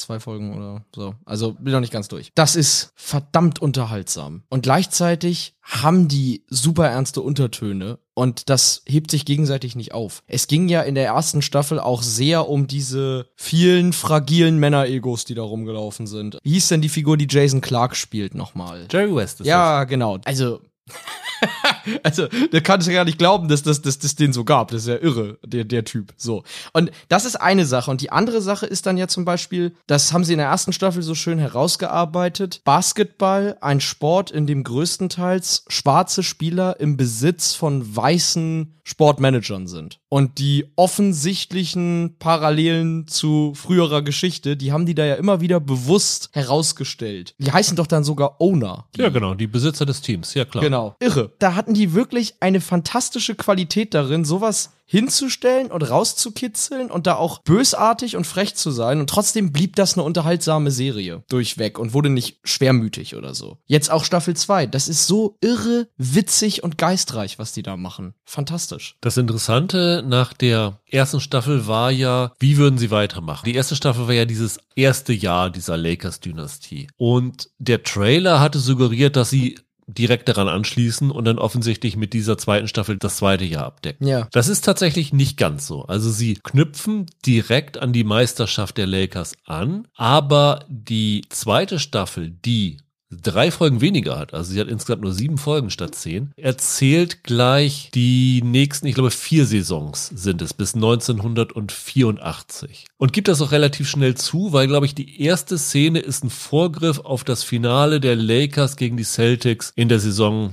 [0.00, 1.14] Zwei Folgen oder so.
[1.24, 2.30] Also bin noch nicht ganz durch.
[2.34, 4.42] Das ist verdammt unterhaltsam.
[4.48, 10.22] Und gleichzeitig haben die super ernste Untertöne und das hebt sich gegenseitig nicht auf.
[10.26, 15.34] Es ging ja in der ersten Staffel auch sehr um diese vielen fragilen Männer-Egos, die
[15.34, 16.38] da rumgelaufen sind.
[16.42, 18.86] Wie hieß denn die Figur, die Jason Clark spielt nochmal?
[18.90, 20.18] Jerry West ist Ja, genau.
[20.24, 20.60] Also.
[22.02, 24.70] also, da kannst du gar nicht glauben, dass das, dass das den so gab.
[24.70, 26.14] Das ist ja irre, der, der Typ.
[26.16, 26.44] So.
[26.72, 27.90] Und das ist eine Sache.
[27.90, 30.72] Und die andere Sache ist dann ja zum Beispiel, das haben sie in der ersten
[30.72, 32.62] Staffel so schön herausgearbeitet.
[32.64, 40.00] Basketball, ein Sport, in dem größtenteils schwarze Spieler im Besitz von weißen Sportmanagern sind.
[40.08, 46.30] Und die offensichtlichen Parallelen zu früherer Geschichte, die haben die da ja immer wieder bewusst
[46.32, 47.34] herausgestellt.
[47.38, 48.86] Die heißen doch dann sogar Owner.
[48.96, 49.34] Ja, genau.
[49.34, 50.32] Die Besitzer des Teams.
[50.32, 50.64] Ja, klar.
[50.64, 50.96] Genau.
[51.00, 51.32] Irre.
[51.38, 57.40] Da hatten die wirklich eine fantastische Qualität darin, sowas hinzustellen und rauszukitzeln und da auch
[57.42, 59.00] bösartig und frech zu sein.
[59.00, 63.58] Und trotzdem blieb das eine unterhaltsame Serie durchweg und wurde nicht schwermütig oder so.
[63.66, 64.66] Jetzt auch Staffel 2.
[64.66, 68.14] Das ist so irre, witzig und geistreich, was die da machen.
[68.24, 68.96] Fantastisch.
[69.02, 73.44] Das Interessante nach der ersten Staffel war ja, wie würden sie weitermachen?
[73.44, 76.88] Die erste Staffel war ja dieses erste Jahr dieser Lakers-Dynastie.
[76.96, 79.58] Und der Trailer hatte suggeriert, dass sie
[79.88, 84.06] direkt daran anschließen und dann offensichtlich mit dieser zweiten Staffel das zweite Jahr abdecken.
[84.06, 84.28] Ja.
[84.32, 85.84] Das ist tatsächlich nicht ganz so.
[85.84, 92.78] Also sie knüpfen direkt an die Meisterschaft der Lakers an, aber die zweite Staffel, die
[93.10, 97.90] drei Folgen weniger hat, also sie hat insgesamt nur sieben Folgen statt zehn, erzählt gleich
[97.94, 102.86] die nächsten, ich glaube vier Saisons sind es, bis 1984.
[102.98, 106.30] Und gibt das auch relativ schnell zu, weil, glaube ich, die erste Szene ist ein
[106.30, 110.52] Vorgriff auf das Finale der Lakers gegen die Celtics in der Saison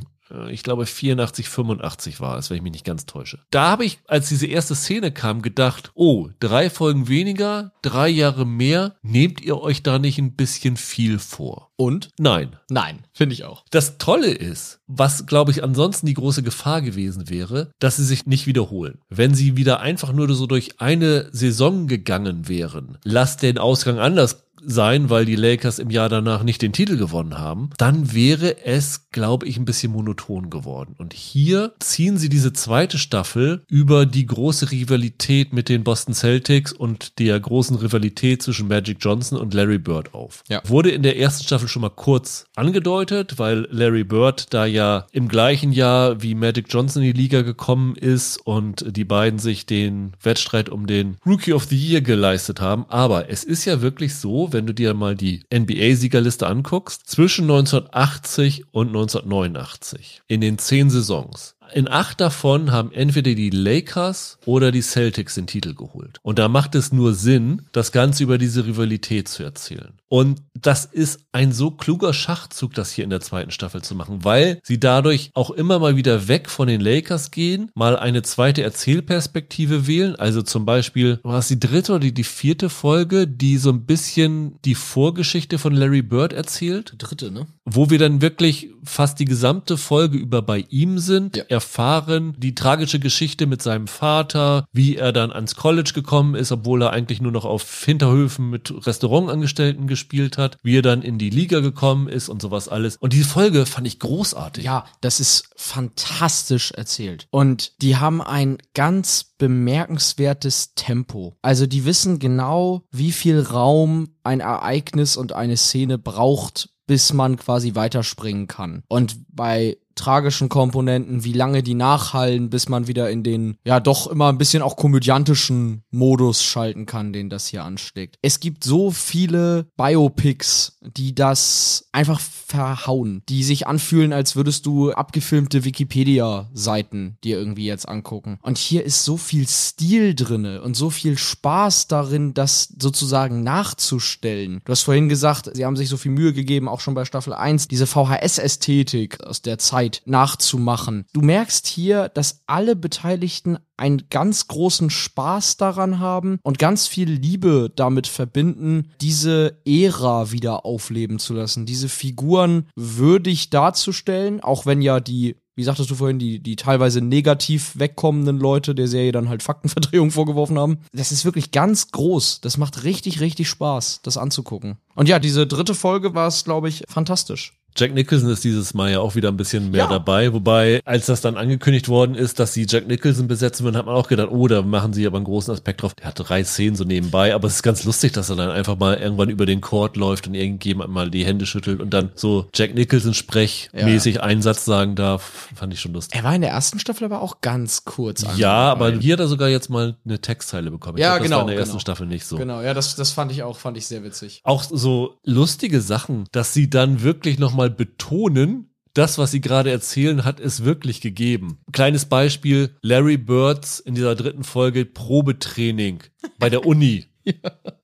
[0.50, 3.40] ich glaube 84, 85 war es, wenn ich mich nicht ganz täusche.
[3.52, 8.46] Da habe ich, als diese erste Szene kam, gedacht, oh, drei Folgen weniger, drei Jahre
[8.46, 11.72] mehr, nehmt ihr euch da nicht ein bisschen viel vor?
[11.78, 12.10] Und?
[12.18, 12.56] Nein.
[12.70, 13.66] Nein, finde ich auch.
[13.70, 18.26] Das Tolle ist, was glaube ich ansonsten die große Gefahr gewesen wäre, dass sie sich
[18.26, 19.00] nicht wiederholen.
[19.10, 24.45] Wenn sie wieder einfach nur so durch eine Saison gegangen wären, lass den Ausgang anders
[24.64, 29.10] sein, weil die Lakers im Jahr danach nicht den Titel gewonnen haben, dann wäre es,
[29.12, 30.96] glaube ich, ein bisschen monoton geworden.
[30.98, 36.74] Und hier ziehen sie diese zweite Staffel über die große Rivalität mit den Boston Celtics
[36.74, 40.44] und der großen Rivalität zwischen Magic Johnson und Larry Bird auf.
[40.48, 40.62] Ja.
[40.66, 45.28] Wurde in der ersten Staffel schon mal kurz angedeutet, weil Larry Bird da ja im
[45.28, 50.14] gleichen Jahr wie Magic Johnson in die Liga gekommen ist und die beiden sich den
[50.22, 52.86] Wettstreit um den Rookie of the Year geleistet haben.
[52.90, 58.66] Aber es ist ja wirklich so, wenn du dir mal die NBA-Siegerliste anguckst, zwischen 1980
[58.72, 64.82] und 1989 in den zehn Saisons in acht davon haben entweder die Lakers oder die
[64.82, 66.20] Celtics den Titel geholt.
[66.22, 69.94] Und da macht es nur Sinn, das Ganze über diese Rivalität zu erzählen.
[70.08, 74.24] Und das ist ein so kluger Schachzug, das hier in der zweiten Staffel zu machen,
[74.24, 78.62] weil sie dadurch auch immer mal wieder weg von den Lakers gehen, mal eine zweite
[78.64, 80.16] Erzählperspektive wählen.
[80.16, 84.60] Also zum Beispiel, war es die dritte oder die vierte Folge, die so ein bisschen
[84.64, 86.94] die Vorgeschichte von Larry Bird erzählt?
[86.98, 87.48] Dritte, ne?
[87.66, 91.38] Wo wir dann wirklich fast die gesamte Folge über bei ihm sind.
[91.38, 96.52] Ja erfahren die tragische Geschichte mit seinem Vater, wie er dann ans College gekommen ist,
[96.52, 101.18] obwohl er eigentlich nur noch auf Hinterhöfen mit Restaurantangestellten gespielt hat, wie er dann in
[101.18, 102.98] die Liga gekommen ist und sowas alles.
[102.98, 104.66] Und diese Folge fand ich großartig.
[104.66, 107.28] Ja, das ist fantastisch erzählt.
[107.32, 111.38] Und die haben ein ganz bemerkenswertes Tempo.
[111.42, 117.38] Also die wissen genau, wie viel Raum ein Ereignis und eine Szene braucht, bis man
[117.38, 118.84] quasi weiterspringen kann.
[118.88, 124.08] Und bei tragischen Komponenten, wie lange die nachhallen, bis man wieder in den, ja, doch
[124.08, 128.18] immer ein bisschen auch komödiantischen Modus schalten kann, den das hier anschlägt.
[128.22, 134.92] Es gibt so viele Biopics, die das einfach verhauen, die sich anfühlen, als würdest du
[134.92, 138.38] abgefilmte Wikipedia-Seiten dir irgendwie jetzt angucken.
[138.42, 144.62] Und hier ist so viel Stil drinne und so viel Spaß darin, das sozusagen nachzustellen.
[144.66, 147.34] Du hast vorhin gesagt, sie haben sich so viel Mühe gegeben, auch schon bei Staffel
[147.34, 151.06] 1, diese VHS-Ästhetik aus der Zeit Zeit nachzumachen.
[151.14, 157.10] Du merkst hier, dass alle Beteiligten einen ganz großen Spaß daran haben und ganz viel
[157.10, 164.82] Liebe damit verbinden, diese Ära wieder aufleben zu lassen, diese Figuren würdig darzustellen, auch wenn
[164.82, 169.30] ja die wie sagtest du vorhin, die, die teilweise negativ wegkommenden Leute der Serie dann
[169.30, 170.80] halt Faktenverdrehung vorgeworfen haben.
[170.92, 172.42] Das ist wirklich ganz groß.
[172.42, 174.80] Das macht richtig, richtig Spaß, das anzugucken.
[174.96, 177.54] Und ja, diese dritte Folge war es, glaube ich, fantastisch.
[177.78, 179.90] Jack Nicholson ist dieses Mal ja auch wieder ein bisschen mehr ja.
[179.90, 183.86] dabei, wobei, als das dann angekündigt worden ist, dass sie Jack Nicholson besetzen würden, hat
[183.86, 185.94] man auch gedacht, oh, da machen sie aber einen großen Aspekt drauf.
[185.96, 188.78] Der hat drei Szenen so nebenbei, aber es ist ganz lustig, dass er dann einfach
[188.78, 192.48] mal irgendwann über den Court läuft und irgendjemand mal die Hände schüttelt und dann so
[192.54, 194.22] Jack Nicholson sprechmäßig ja.
[194.22, 196.18] einen Satz sagen darf, fand ich schon lustig.
[196.18, 198.26] Er war in der ersten Staffel aber auch ganz kurz.
[198.38, 200.98] Ja, aber hier hat er sogar jetzt mal eine Textzeile bekommen.
[200.98, 201.36] Ich ja, glaub, genau.
[201.36, 201.66] Das war in der genau.
[201.66, 202.38] ersten Staffel nicht so.
[202.38, 204.40] Genau, ja, das, das fand ich auch, fand ich sehr witzig.
[204.46, 210.24] Auch so lustige Sachen, dass sie dann wirklich nochmal betonen, das, was sie gerade erzählen,
[210.24, 211.60] hat es wirklich gegeben.
[211.74, 216.04] Kleines Beispiel, Larry Birds in dieser dritten Folge Probetraining
[216.40, 217.06] bei der Uni.
[217.26, 217.34] ja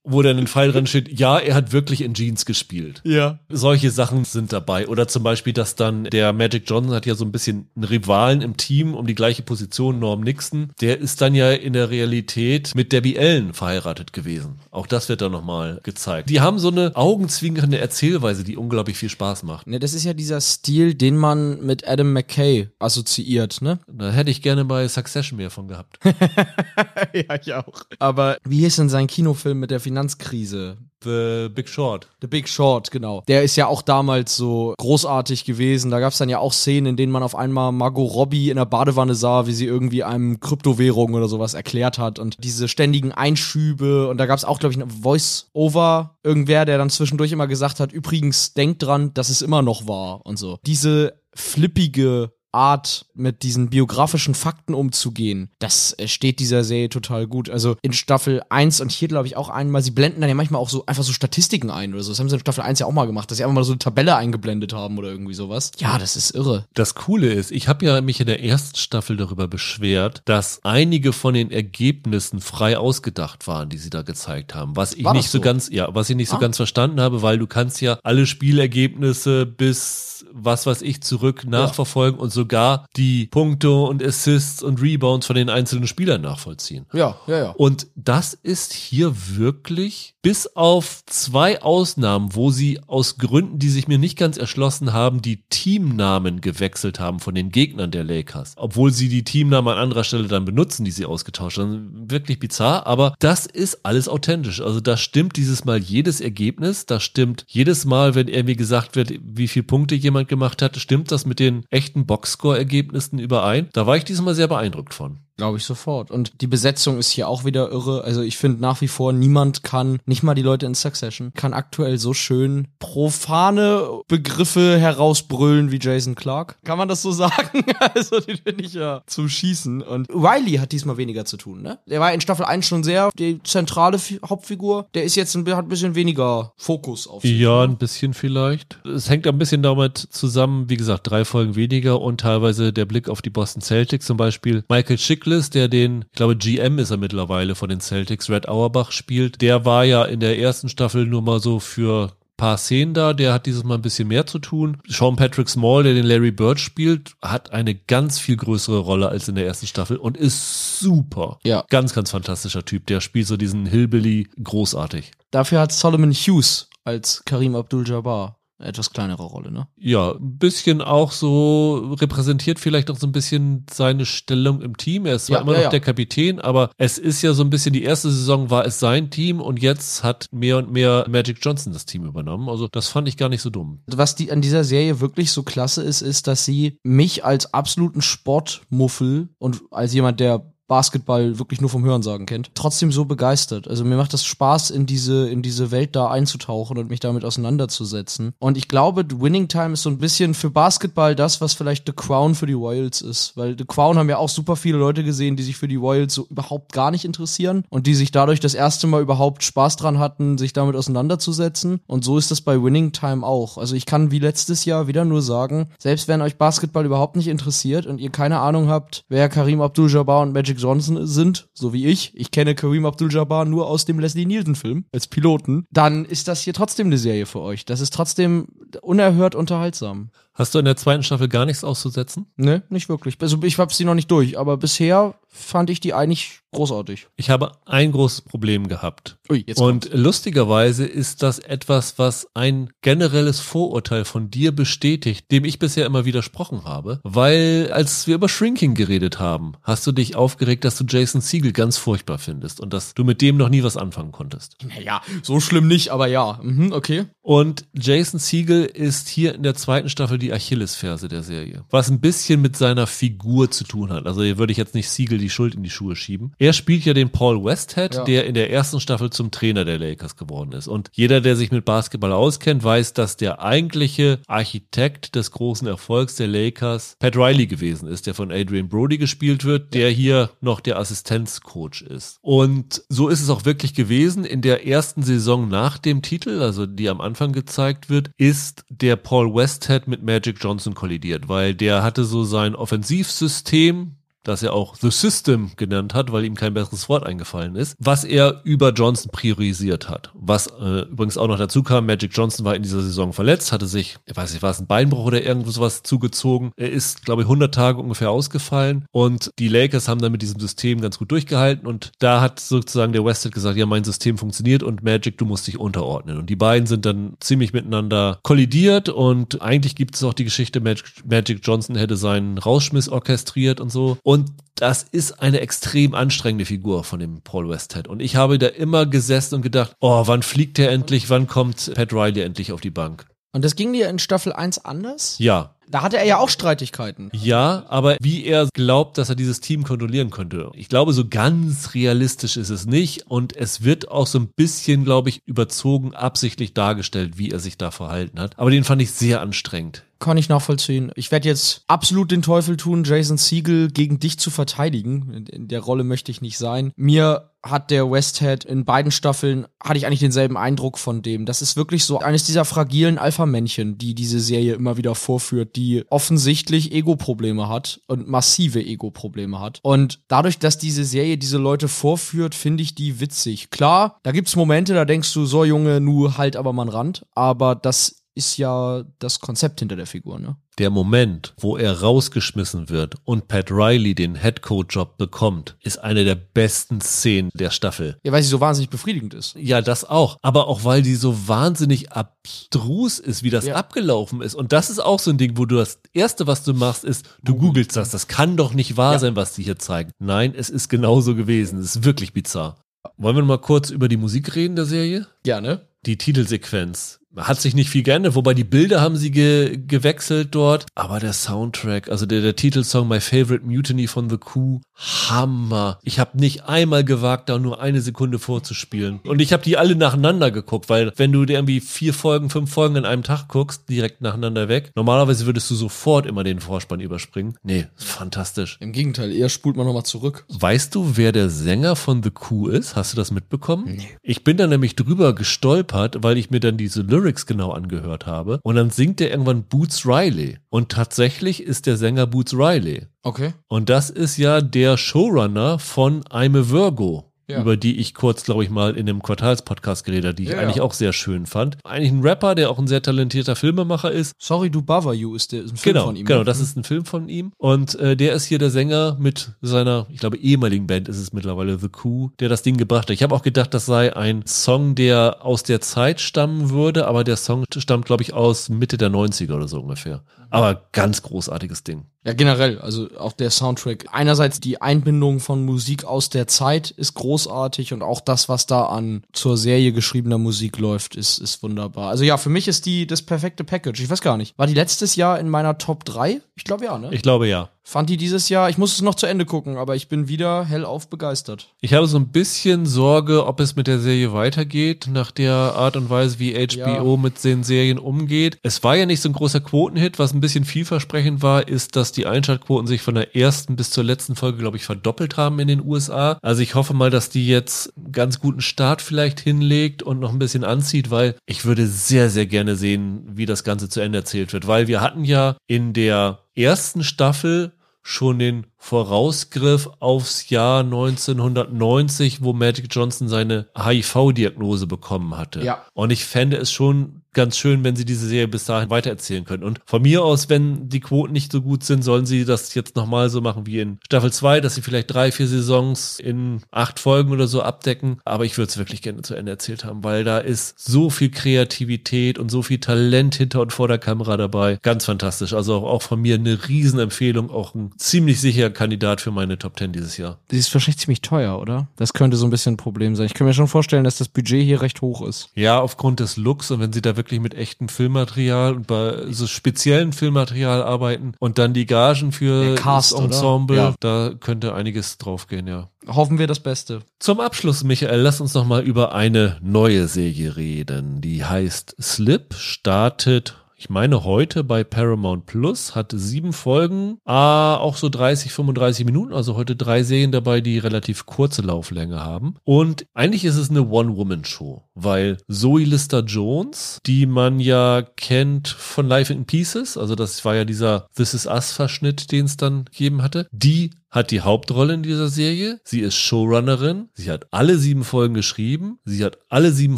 [0.04, 3.02] wo dann ein Pfeil dran steht, ja, er hat wirklich in Jeans gespielt.
[3.04, 3.40] Ja.
[3.50, 4.88] Solche Sachen sind dabei.
[4.88, 8.42] Oder zum Beispiel, dass dann der Magic Johnson hat ja so ein bisschen einen Rivalen
[8.42, 10.72] im Team um die gleiche Position, Norm Nixon.
[10.82, 14.60] Der ist dann ja in der Realität mit Debbie Allen verheiratet gewesen.
[14.72, 16.30] Auch das wird dann nochmal gezeigt.
[16.30, 19.68] Die haben so eine augenzwinkernde Erzählweise, die unglaublich viel Spaß macht.
[19.68, 23.80] Ne, das ist ja dieser Stil, den man mit Adam McKay assoziiert, ne?
[23.88, 26.00] Da hätte ich gerne bei Succession mehr von gehabt.
[27.14, 27.84] ja, ich auch.
[28.00, 30.78] Aber wie hieß denn sein Kinofilm mit der Finanzkrise.
[31.04, 32.08] The Big Short.
[32.22, 33.24] The Big Short, genau.
[33.28, 35.92] Der ist ja auch damals so großartig gewesen.
[35.92, 38.56] Da gab es dann ja auch Szenen, in denen man auf einmal Margot Robbie in
[38.56, 43.12] der Badewanne sah, wie sie irgendwie einem Kryptowährung oder sowas erklärt hat und diese ständigen
[43.12, 44.08] Einschübe.
[44.08, 47.82] Und da gab es auch, glaube ich, ein Voice-Over, irgendwer, der dann zwischendurch immer gesagt
[47.82, 50.60] hat, übrigens, denkt dran, dass es immer noch war und so.
[50.66, 57.50] Diese flippige Art, mit diesen biografischen Fakten umzugehen, das äh, steht dieser Serie total gut.
[57.50, 60.62] Also in Staffel 1 und hier glaube ich auch einmal, sie blenden dann ja manchmal
[60.62, 62.12] auch so einfach so Statistiken ein oder so.
[62.12, 63.72] Das haben sie in Staffel 1 ja auch mal gemacht, dass sie einfach mal so
[63.72, 65.72] eine Tabelle eingeblendet haben oder irgendwie sowas.
[65.78, 66.66] Ja, das ist irre.
[66.74, 71.14] Das Coole ist, ich habe ja mich in der ersten Staffel darüber beschwert, dass einige
[71.14, 74.76] von den Ergebnissen frei ausgedacht waren, die sie da gezeigt haben.
[74.76, 75.38] Was ich War nicht so?
[75.38, 76.40] so ganz, ja, was ich nicht so ah.
[76.40, 82.20] ganz verstanden habe, weil du kannst ja alle Spielergebnisse bis was weiß ich zurück nachverfolgen
[82.20, 82.24] ja.
[82.24, 86.88] und so sogar die Punkte und Assists und Rebounds von den einzelnen Spielern nachvollziehen.
[86.92, 87.50] Ja, ja, ja.
[87.52, 93.88] Und das ist hier wirklich, bis auf zwei Ausnahmen, wo sie aus Gründen, die sich
[93.88, 98.54] mir nicht ganz erschlossen haben, die Teamnamen gewechselt haben von den Gegnern der Lakers.
[98.58, 102.10] Obwohl sie die Teamnamen an anderer Stelle dann benutzen, die sie ausgetauscht haben.
[102.10, 104.62] Wirklich bizarr, aber das ist alles authentisch.
[104.62, 109.14] Also da stimmt dieses Mal jedes Ergebnis, da stimmt jedes Mal, wenn irgendwie gesagt wird,
[109.24, 113.70] wie viele Punkte jemand gemacht hat, stimmt das mit den echten Boxscore-Ergebnissen überein.
[113.74, 115.20] Da war ich diesmal sehr beeindruckt von.
[115.38, 116.12] Glaube ich sofort.
[116.12, 118.04] Und die Besetzung ist hier auch wieder irre.
[118.04, 121.54] Also ich finde nach wie vor, niemand kann, nicht mal die Leute in Succession, kann
[121.54, 126.58] aktuell so schön profane Begriffe herausbrüllen wie Jason Clark.
[126.64, 127.64] Kann man das so sagen?
[127.80, 129.82] also den finde ich ja zum Schießen.
[129.82, 131.80] Und Riley hat diesmal weniger zu tun, ne?
[131.88, 134.88] Der war in Staffel 1 schon sehr die zentrale Fi- Hauptfigur.
[134.94, 137.40] Der ist jetzt ein, hat ein bisschen weniger Fokus auf sich.
[137.40, 138.80] Ja, ein bisschen vielleicht.
[138.86, 143.10] Es hängt ein bisschen damit zusammen, wie gesagt, drei Folgen weniger und teilweise der Blick
[143.10, 144.64] auf die Boston Celtics zum Beispiel.
[144.70, 148.92] Michael Chiklis, der den, ich glaube GM ist er mittlerweile von den Celtics, Red Auerbach
[148.92, 153.14] spielt, der war ja in der ersten Staffel nur mal so für paar Szenen da,
[153.14, 154.78] der hat dieses Mal ein bisschen mehr zu tun.
[154.88, 159.28] Sean Patrick Small, der den Larry Bird spielt, hat eine ganz viel größere Rolle als
[159.28, 161.38] in der ersten Staffel und ist super.
[161.44, 161.64] Ja.
[161.70, 162.88] Ganz, ganz fantastischer Typ.
[162.88, 165.12] Der spielt so diesen Hillbilly großartig.
[165.30, 169.68] Dafür hat Solomon Hughes als Karim Abdul-Jabbar etwas kleinere Rolle, ne?
[169.78, 175.06] Ja, ein bisschen auch so repräsentiert vielleicht auch so ein bisschen seine Stellung im Team.
[175.06, 175.70] Er ist zwar Ja, immer ja, noch ja.
[175.70, 179.10] der Kapitän, aber es ist ja so ein bisschen die erste Saison war es sein
[179.10, 182.50] Team und jetzt hat mehr und mehr Magic Johnson das Team übernommen.
[182.50, 183.82] Also das fand ich gar nicht so dumm.
[183.88, 188.02] Was die an dieser Serie wirklich so klasse ist, ist, dass sie mich als absoluten
[188.02, 193.68] Sportmuffel und als jemand, der Basketball wirklich nur vom Hörensagen kennt, trotzdem so begeistert.
[193.68, 197.26] Also mir macht das Spaß, in diese, in diese Welt da einzutauchen und mich damit
[197.26, 198.32] auseinanderzusetzen.
[198.40, 201.92] Und ich glaube, Winning Time ist so ein bisschen für Basketball das, was vielleicht The
[201.94, 203.36] Crown für die Royals ist.
[203.36, 206.14] Weil The Crown haben ja auch super viele Leute gesehen, die sich für die Royals
[206.14, 210.00] so überhaupt gar nicht interessieren und die sich dadurch das erste Mal überhaupt Spaß dran
[210.00, 211.82] hatten, sich damit auseinanderzusetzen.
[211.86, 213.58] Und so ist das bei Winning Time auch.
[213.58, 217.28] Also ich kann wie letztes Jahr wieder nur sagen, selbst wenn euch Basketball überhaupt nicht
[217.28, 221.88] interessiert und ihr keine Ahnung habt, wer Karim Abdul-Jabbar und Magic Johnson sind, so wie
[221.88, 226.42] ich, ich kenne Karim Abdul-Jabbar nur aus dem Leslie Nielsen-Film als Piloten, dann ist das
[226.42, 227.66] hier trotzdem eine Serie für euch.
[227.66, 228.48] Das ist trotzdem
[228.82, 230.10] unerhört unterhaltsam.
[230.34, 232.28] Hast du in der zweiten Staffel gar nichts auszusetzen?
[232.38, 233.18] Ne, nicht wirklich.
[233.20, 237.08] Also ich hab sie noch nicht durch, aber bisher fand ich die eigentlich großartig.
[237.16, 239.18] Ich habe ein großes Problem gehabt.
[239.30, 245.46] Ui, jetzt Und lustigerweise ist das etwas, was ein generelles Vorurteil von dir bestätigt, dem
[245.46, 247.00] ich bisher immer widersprochen habe.
[247.04, 251.54] Weil als wir über Shrinking geredet haben, hast du dich aufgeregt, dass du Jason Siegel
[251.54, 254.58] ganz furchtbar findest und dass du mit dem noch nie was anfangen konntest.
[254.68, 256.40] Naja, so schlimm nicht, aber ja.
[256.44, 257.06] Mhm, okay.
[257.22, 261.64] Und Jason Siegel ist hier in der zweiten Staffel die Achillesferse der Serie.
[261.70, 264.06] Was ein bisschen mit seiner Figur zu tun hat.
[264.08, 266.34] Also hier würde ich jetzt nicht Siegel die Schuld in die Schuhe schieben.
[266.40, 268.04] Er spielt ja den Paul Westhead, Ja.
[268.04, 270.68] der in der ersten Staffel zum Trainer der Lakers geworden ist.
[270.68, 276.16] Und jeder, der sich mit Basketball auskennt, weiß, dass der eigentliche Architekt des großen Erfolgs
[276.16, 280.60] der Lakers Pat Riley gewesen ist, der von Adrian Brody gespielt wird, der hier noch
[280.60, 282.18] der Assistenzcoach ist.
[282.22, 284.26] Und so ist es auch wirklich gewesen.
[284.26, 288.96] In der ersten Saison nach dem Titel, also die am Anfang gezeigt wird, ist der
[288.96, 294.76] Paul Westhead mit Magic Johnson kollidiert, weil der hatte so sein Offensivsystem, das er auch
[294.76, 299.12] The System genannt hat, weil ihm kein besseres Wort eingefallen ist, was er über Johnson
[299.12, 300.12] priorisiert hat.
[300.14, 303.68] Was äh, übrigens auch noch dazu kam, Magic Johnson war in dieser Saison verletzt, hatte
[303.68, 306.52] sich, ich weiß nicht, war es ein Beinbruch oder irgendwas was zugezogen.
[306.56, 310.40] Er ist, glaube ich, 100 Tage ungefähr ausgefallen und die Lakers haben dann mit diesem
[310.40, 314.64] System ganz gut durchgehalten und da hat sozusagen der Westhead gesagt, ja, mein System funktioniert
[314.64, 316.18] und Magic, du musst dich unterordnen.
[316.18, 320.62] Und die beiden sind dann ziemlich miteinander kollidiert und eigentlich gibt es auch die Geschichte,
[320.62, 323.98] Magic, Magic Johnson hätte seinen Rausschmiss orchestriert und so.
[324.04, 324.11] Und
[324.56, 327.88] das ist eine extrem anstrengende Figur von dem Paul Westhead.
[327.88, 331.10] Und ich habe da immer gesessen und gedacht, oh, wann fliegt der endlich?
[331.10, 333.08] Wann kommt Pat Riley endlich auf die Bank?
[333.34, 335.16] Und das ging dir in Staffel 1 anders?
[335.18, 335.56] Ja.
[335.68, 337.10] Da hatte er ja auch Streitigkeiten.
[337.14, 340.52] Ja, aber wie er glaubt, dass er dieses Team kontrollieren könnte.
[340.54, 343.08] Ich glaube, so ganz realistisch ist es nicht.
[343.08, 347.58] Und es wird auch so ein bisschen, glaube ich, überzogen, absichtlich dargestellt, wie er sich
[347.58, 348.38] da verhalten hat.
[348.38, 349.86] Aber den fand ich sehr anstrengend.
[350.02, 350.92] Kann ich nachvollziehen.
[350.96, 355.28] Ich werde jetzt absolut den Teufel tun, Jason Siegel gegen dich zu verteidigen.
[355.32, 356.72] In- der Rolle möchte ich nicht sein.
[356.76, 361.26] Mir hat der Westhead in beiden Staffeln, hatte ich eigentlich denselben Eindruck von dem.
[361.26, 365.84] Das ist wirklich so eines dieser fragilen Alpha-Männchen, die diese Serie immer wieder vorführt, die
[365.90, 369.60] offensichtlich Ego-Probleme hat und massive Ego-Probleme hat.
[369.62, 373.52] Und dadurch, dass diese Serie diese Leute vorführt, finde ich die witzig.
[373.52, 377.06] Klar, da gibt's Momente, da denkst du, so Junge, nu halt aber mal einen Rand.
[377.14, 380.36] Aber das ist ja das Konzept hinter der Figur, ne?
[380.58, 386.16] Der Moment, wo er rausgeschmissen wird und Pat Riley den Headcoach-Job bekommt, ist eine der
[386.16, 387.98] besten Szenen der Staffel.
[388.04, 389.36] Ja, weil sie so wahnsinnig befriedigend ist.
[389.36, 390.18] Ja, das auch.
[390.22, 393.56] Aber auch weil die so wahnsinnig abstrus ist, wie das Ja.
[393.56, 394.36] abgelaufen ist.
[394.36, 397.06] Und das ist auch so ein Ding, wo du das Erste, was du machst, ist,
[397.24, 397.90] du googelst das.
[397.92, 399.00] Das kann doch nicht wahr Ja.
[399.00, 399.92] sein, was die hier zeigen.
[400.00, 401.60] Nein, es ist genauso gewesen.
[401.60, 402.58] Es ist wirklich bizarr.
[402.98, 405.08] Wollen wir noch mal kurz über die Musik reden der Serie?
[405.26, 405.62] Ja, ne?
[405.88, 407.00] die Titelsequenz.
[407.18, 410.66] Hat sich nicht viel geändert, wobei die Bilder haben sie ge gewechselt dort.
[410.76, 415.80] Aber der Soundtrack, also der, der Titelsong My Favorite Mutiny von The Coup, Hammer.
[415.84, 419.00] Ich habe nicht einmal gewagt, da nur eine Sekunde vorzuspielen.
[419.06, 422.52] Und ich habe die alle nacheinander geguckt, weil wenn du dir irgendwie vier Folgen, fünf
[422.52, 426.80] Folgen in einem Tag guckst, direkt nacheinander weg, normalerweise würdest du sofort immer den Vorspann
[426.80, 427.36] überspringen.
[427.44, 428.58] Nee, fantastisch.
[428.62, 430.26] Im Gegenteil, eher spult man nochmal zurück.
[430.30, 432.76] Weißt du, wer der Sänger von The Coup ist?
[432.76, 433.80] Hast du das mitbekommen?
[434.02, 438.40] Ich bin da nämlich drüber gestolpert, weil ich mir dann diese Lyrics genau angehört habe.
[438.44, 440.38] Und dann singt er irgendwann Boots Riley.
[440.50, 442.88] Und tatsächlich ist der Sänger Boots Riley.
[443.04, 443.34] Okay.
[443.48, 447.11] Und das ist ja der Showrunner von I'm a Virgo.
[447.32, 447.42] Ja.
[447.42, 450.40] Über die ich kurz, glaube ich, mal in dem Quartalspodcast geredet habe, die ich Ja,
[450.40, 450.64] eigentlich ja.
[450.64, 451.58] auch sehr schön fand.
[451.64, 454.14] Eigentlich ein Rapper, der auch ein sehr talentierter Filmemacher ist.
[454.20, 456.06] Sorry, du Bother You ist, der, ist ein Film Genau, von ihm.
[456.06, 456.26] genau, ne?
[456.26, 457.32] das ist ein Film von ihm.
[457.38, 461.14] Und äh, der ist hier der Sänger mit seiner, ich glaube, ehemaligen Band ist es
[461.14, 462.92] mittlerweile, The Coup, der das Ding gebracht hat.
[462.92, 467.04] Ich habe auch gedacht, das sei ein Song, der aus der Zeit stammen würde, aber
[467.04, 470.04] der Song stammt, glaube ich, aus Mitte der 90er oder so ungefähr.
[470.30, 471.86] Aber ganz großartiges Ding.
[472.06, 473.86] Ja, generell, also auch der Soundtrack.
[473.92, 476.94] Einerseits die Einbindung von Musik aus der Zeit ist
[477.24, 481.90] großartig und auch das, was da an zur Serie geschriebener Musik läuft, ist, ist wunderbar.
[481.90, 483.82] Also ja, für mich ist die das perfekte Package.
[483.82, 484.38] Ich weiß gar nicht.
[484.38, 486.22] War die letztes Jahr in meiner Top 3?
[486.36, 486.90] Ich glaube ja, ne?
[486.92, 487.50] Ich glaube ja.
[487.64, 490.46] Fand die dieses Jahr, ich muss es noch zu Ende gucken, aber ich bin wieder
[490.46, 491.50] hellauf begeistert.
[491.62, 495.76] Ich habe so ein bisschen Sorge, ob es mit der Serie weitergeht, nach der Art
[495.78, 496.98] und Weise, wie HBO Ja.
[497.02, 498.40] mit den Serien umgeht.
[498.42, 500.00] Es war ja nicht so ein großer Quotenhit.
[500.00, 503.84] Was ein bisschen vielversprechend war, ist, dass die Einschaltquoten sich von der ersten bis zur
[503.84, 506.18] letzten Folge, glaube ich, verdoppelt haben in den USA.
[506.24, 510.12] Also ich hoffe mal, dass die jetzt einen ganz guten Start vielleicht hinlegt und noch
[510.12, 514.00] ein bisschen anzieht, weil ich würde sehr, sehr gerne sehen, wie das Ganze zu Ende
[514.00, 514.48] erzählt wird.
[514.48, 517.54] Weil wir hatten ja in der ersten Staffel
[517.84, 525.42] schon den Vorausgriff aufs Jahr 1990, wo Magic Johnson seine HIV-Diagnose bekommen hatte.
[525.42, 525.66] Ja.
[525.74, 529.44] Und ich fände es schon ganz schön, wenn sie diese Serie bis dahin weitererzählen können.
[529.44, 532.76] Und von mir aus, wenn die Quoten nicht so gut sind, sollen sie das jetzt
[532.76, 536.80] nochmal so machen wie in Staffel 2, dass sie vielleicht drei, vier Saisons in acht
[536.80, 538.00] Folgen oder so abdecken.
[538.06, 541.12] Aber ich würde es wirklich gerne zu Ende erzählt haben, weil da ist so viel
[541.12, 544.58] Kreativität und so viel Talent hinter und vor der Kamera dabei.
[544.62, 545.34] Ganz fantastisch.
[545.34, 549.58] Also auch, auch von mir eine Riesenempfehlung, auch ein ziemlich sicherer Kandidat für meine Top
[549.58, 550.20] 10 dieses Jahr.
[550.32, 551.68] Die ist wahrscheinlich ziemlich teuer, oder?
[551.76, 553.06] Das könnte so ein bisschen ein Problem sein.
[553.06, 555.30] Ich kann mir schon vorstellen, dass das Budget hier recht hoch ist.
[555.36, 559.28] Ja, aufgrund des Looks und wenn sie da wirklich mit echtem Filmmaterial und bei so
[559.28, 563.00] speziellen Filmmaterial arbeiten und dann die Gagen für Cast, das?
[563.02, 563.76] Ensemble, Ja.
[563.80, 565.70] da könnte einiges draufgehen, ja.
[565.88, 566.82] Hoffen wir das Beste.
[567.00, 571.02] Zum Abschluss, Michael, lass uns noch mal über eine neue Serie reden.
[571.02, 577.78] Die heißt Slip, startet ich meine heute bei Paramount Plus, hat sieben Folgen, ah, auch
[577.78, 582.34] so 30, 35 Minuten, also heute drei Serien dabei, die relativ kurze Lauflänge haben.
[582.44, 589.14] Und eigentlich ist es eine One-Woman-Show, weil Zoe Lister-Jones, die man ja kennt von Life
[589.14, 593.28] in Pieces, also das war ja dieser This Is Us-Verschnitt, den es dann gegeben hatte,
[593.32, 595.60] die hat die Hauptrolle in dieser Serie.
[595.66, 596.90] Sie ist Showrunnerin.
[596.96, 598.80] Sie hat alle sieben Folgen geschrieben.
[598.86, 599.78] Sie hat alle sieben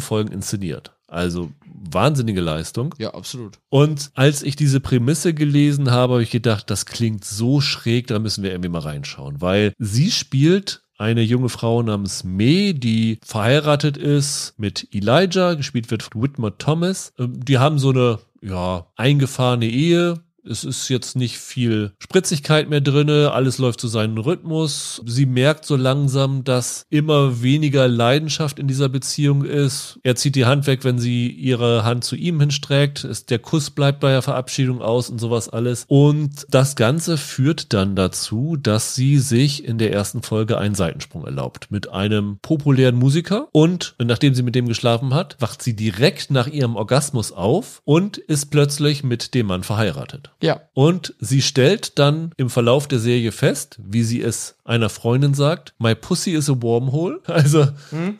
[0.00, 0.92] Folgen inszeniert.
[1.08, 1.50] Also
[1.90, 2.94] wahnsinnige Leistung.
[2.98, 3.58] Ja, absolut.
[3.68, 8.18] Und als ich diese Prämisse gelesen habe, habe ich gedacht, das klingt so schräg, da
[8.18, 13.96] müssen wir irgendwie mal reinschauen, weil sie spielt eine junge Frau namens May, die verheiratet
[13.96, 17.12] ist mit Elijah, gespielt wird von Whitmer Thomas.
[17.18, 20.20] Ähm, Die haben so eine, ja, eingefahrene Ehe.
[20.48, 25.00] Es ist jetzt nicht viel Spritzigkeit mehr drinne, alles läuft zu seinem Rhythmus.
[25.06, 29.98] Sie merkt so langsam, dass immer weniger Leidenschaft in dieser Beziehung ist.
[30.02, 33.30] Er zieht die Hand weg, wenn sie ihre Hand zu ihm hinstreckt.
[33.30, 35.86] Der Kuss bleibt bei der Verabschiedung aus und sowas alles.
[35.88, 41.24] Und das Ganze führt dann dazu, dass sie sich in der ersten Folge einen Seitensprung
[41.24, 43.48] erlaubt mit einem populären Musiker.
[43.52, 48.18] Und nachdem sie mit dem geschlafen hat, wacht sie direkt nach ihrem Orgasmus auf und
[48.18, 50.33] ist plötzlich mit dem Mann verheiratet.
[50.44, 50.60] Ja.
[50.74, 55.74] Und sie stellt dann im Verlauf der Serie fest, wie sie es einer Freundin sagt,
[55.78, 57.20] my pussy is a wormhole.
[57.34, 57.66] Also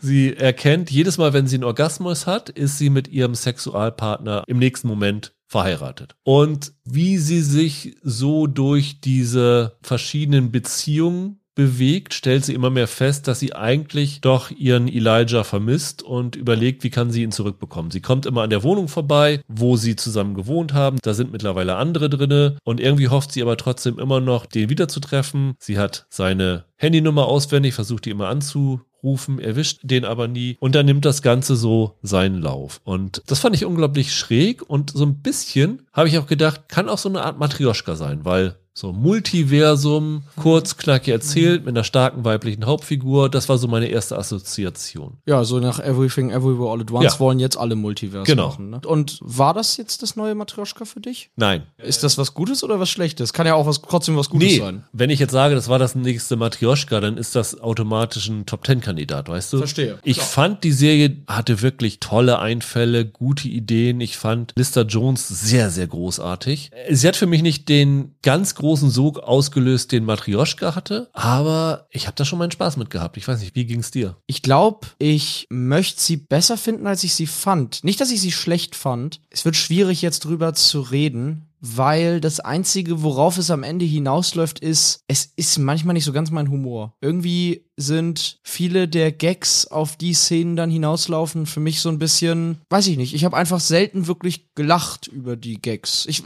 [0.01, 4.59] sie erkennt, jedes Mal, wenn sie einen Orgasmus hat, ist sie mit ihrem Sexualpartner im
[4.59, 6.17] nächsten Moment verheiratet.
[6.25, 13.29] Und wie sie sich so durch diese verschiedenen Beziehungen bewegt, stellt sie immer mehr fest,
[13.29, 17.91] dass sie eigentlich doch ihren Elijah vermisst und überlegt, wie kann sie ihn zurückbekommen.
[17.91, 20.99] Sie kommt immer an der Wohnung vorbei, wo sie zusammen gewohnt haben.
[21.03, 25.55] Da sind mittlerweile andere drinne und irgendwie hofft sie aber trotzdem immer noch, den wiederzutreffen.
[25.59, 30.87] Sie hat seine Handynummer auswendig, versucht die immer anzurufen, erwischt den aber nie und dann
[30.87, 32.81] nimmt das Ganze so seinen Lauf.
[32.85, 36.89] Und das fand ich unglaublich schräg und so ein bisschen habe ich auch gedacht, kann
[36.89, 42.25] auch so eine Art Matrioschka sein, weil so Multiversum, kurz, knackig erzählt, mit einer starken
[42.25, 43.29] weiblichen Hauptfigur.
[43.31, 45.19] Das war so meine erste Assoziation.
[45.27, 47.21] Ja, so nach Everything Everywhere All at Once Ja.
[47.21, 48.49] wollen jetzt alle Multiversen Genau.
[48.49, 48.71] machen.
[48.71, 48.81] Ne?
[48.85, 51.31] Und war das jetzt das neue Matrioschka für dich?
[51.37, 51.63] Nein.
[51.79, 53.33] Ist das was Gutes oder was Schlechtes?
[53.33, 54.83] Kann ja auch was, trotzdem was Gutes Nee, sein.
[54.93, 59.29] wenn ich jetzt sage, das war das nächste Matrioschka, dann ist das automatisch ein Top-Ten-Kandidat,
[59.29, 59.59] weißt du?
[59.59, 60.01] Verstehe.
[60.03, 60.27] Ich Klar.
[60.27, 64.01] fand, die Serie hatte wirklich tolle Einfälle, gute Ideen.
[64.01, 66.73] Ich fand Lister Jones sehr, sehr großartig.
[66.91, 72.07] Sie hat für mich nicht den ganz großen Sog ausgelöst, den Matrioschka hatte, aber ich
[72.07, 73.17] habe da schon meinen Spaß mit gehabt.
[73.17, 74.17] Ich weiß nicht, wie ging's dir?
[74.27, 77.85] Ich glaube, ich möchte sie besser finden, als ich sie fand.
[77.85, 79.21] Nicht, dass ich sie schlecht fand.
[79.31, 84.61] Es wird schwierig, jetzt drüber zu reden, weil das Einzige, worauf es am Ende hinausläuft,
[84.61, 86.93] ist, es ist manchmal nicht so ganz mein Humor.
[87.01, 92.59] Irgendwie sind viele der Gags, auf die Szenen dann hinauslaufen, für mich so ein bisschen,
[92.71, 96.07] weiß ich nicht, ich habe einfach selten wirklich gelacht über die Gags.
[96.07, 96.23] Ich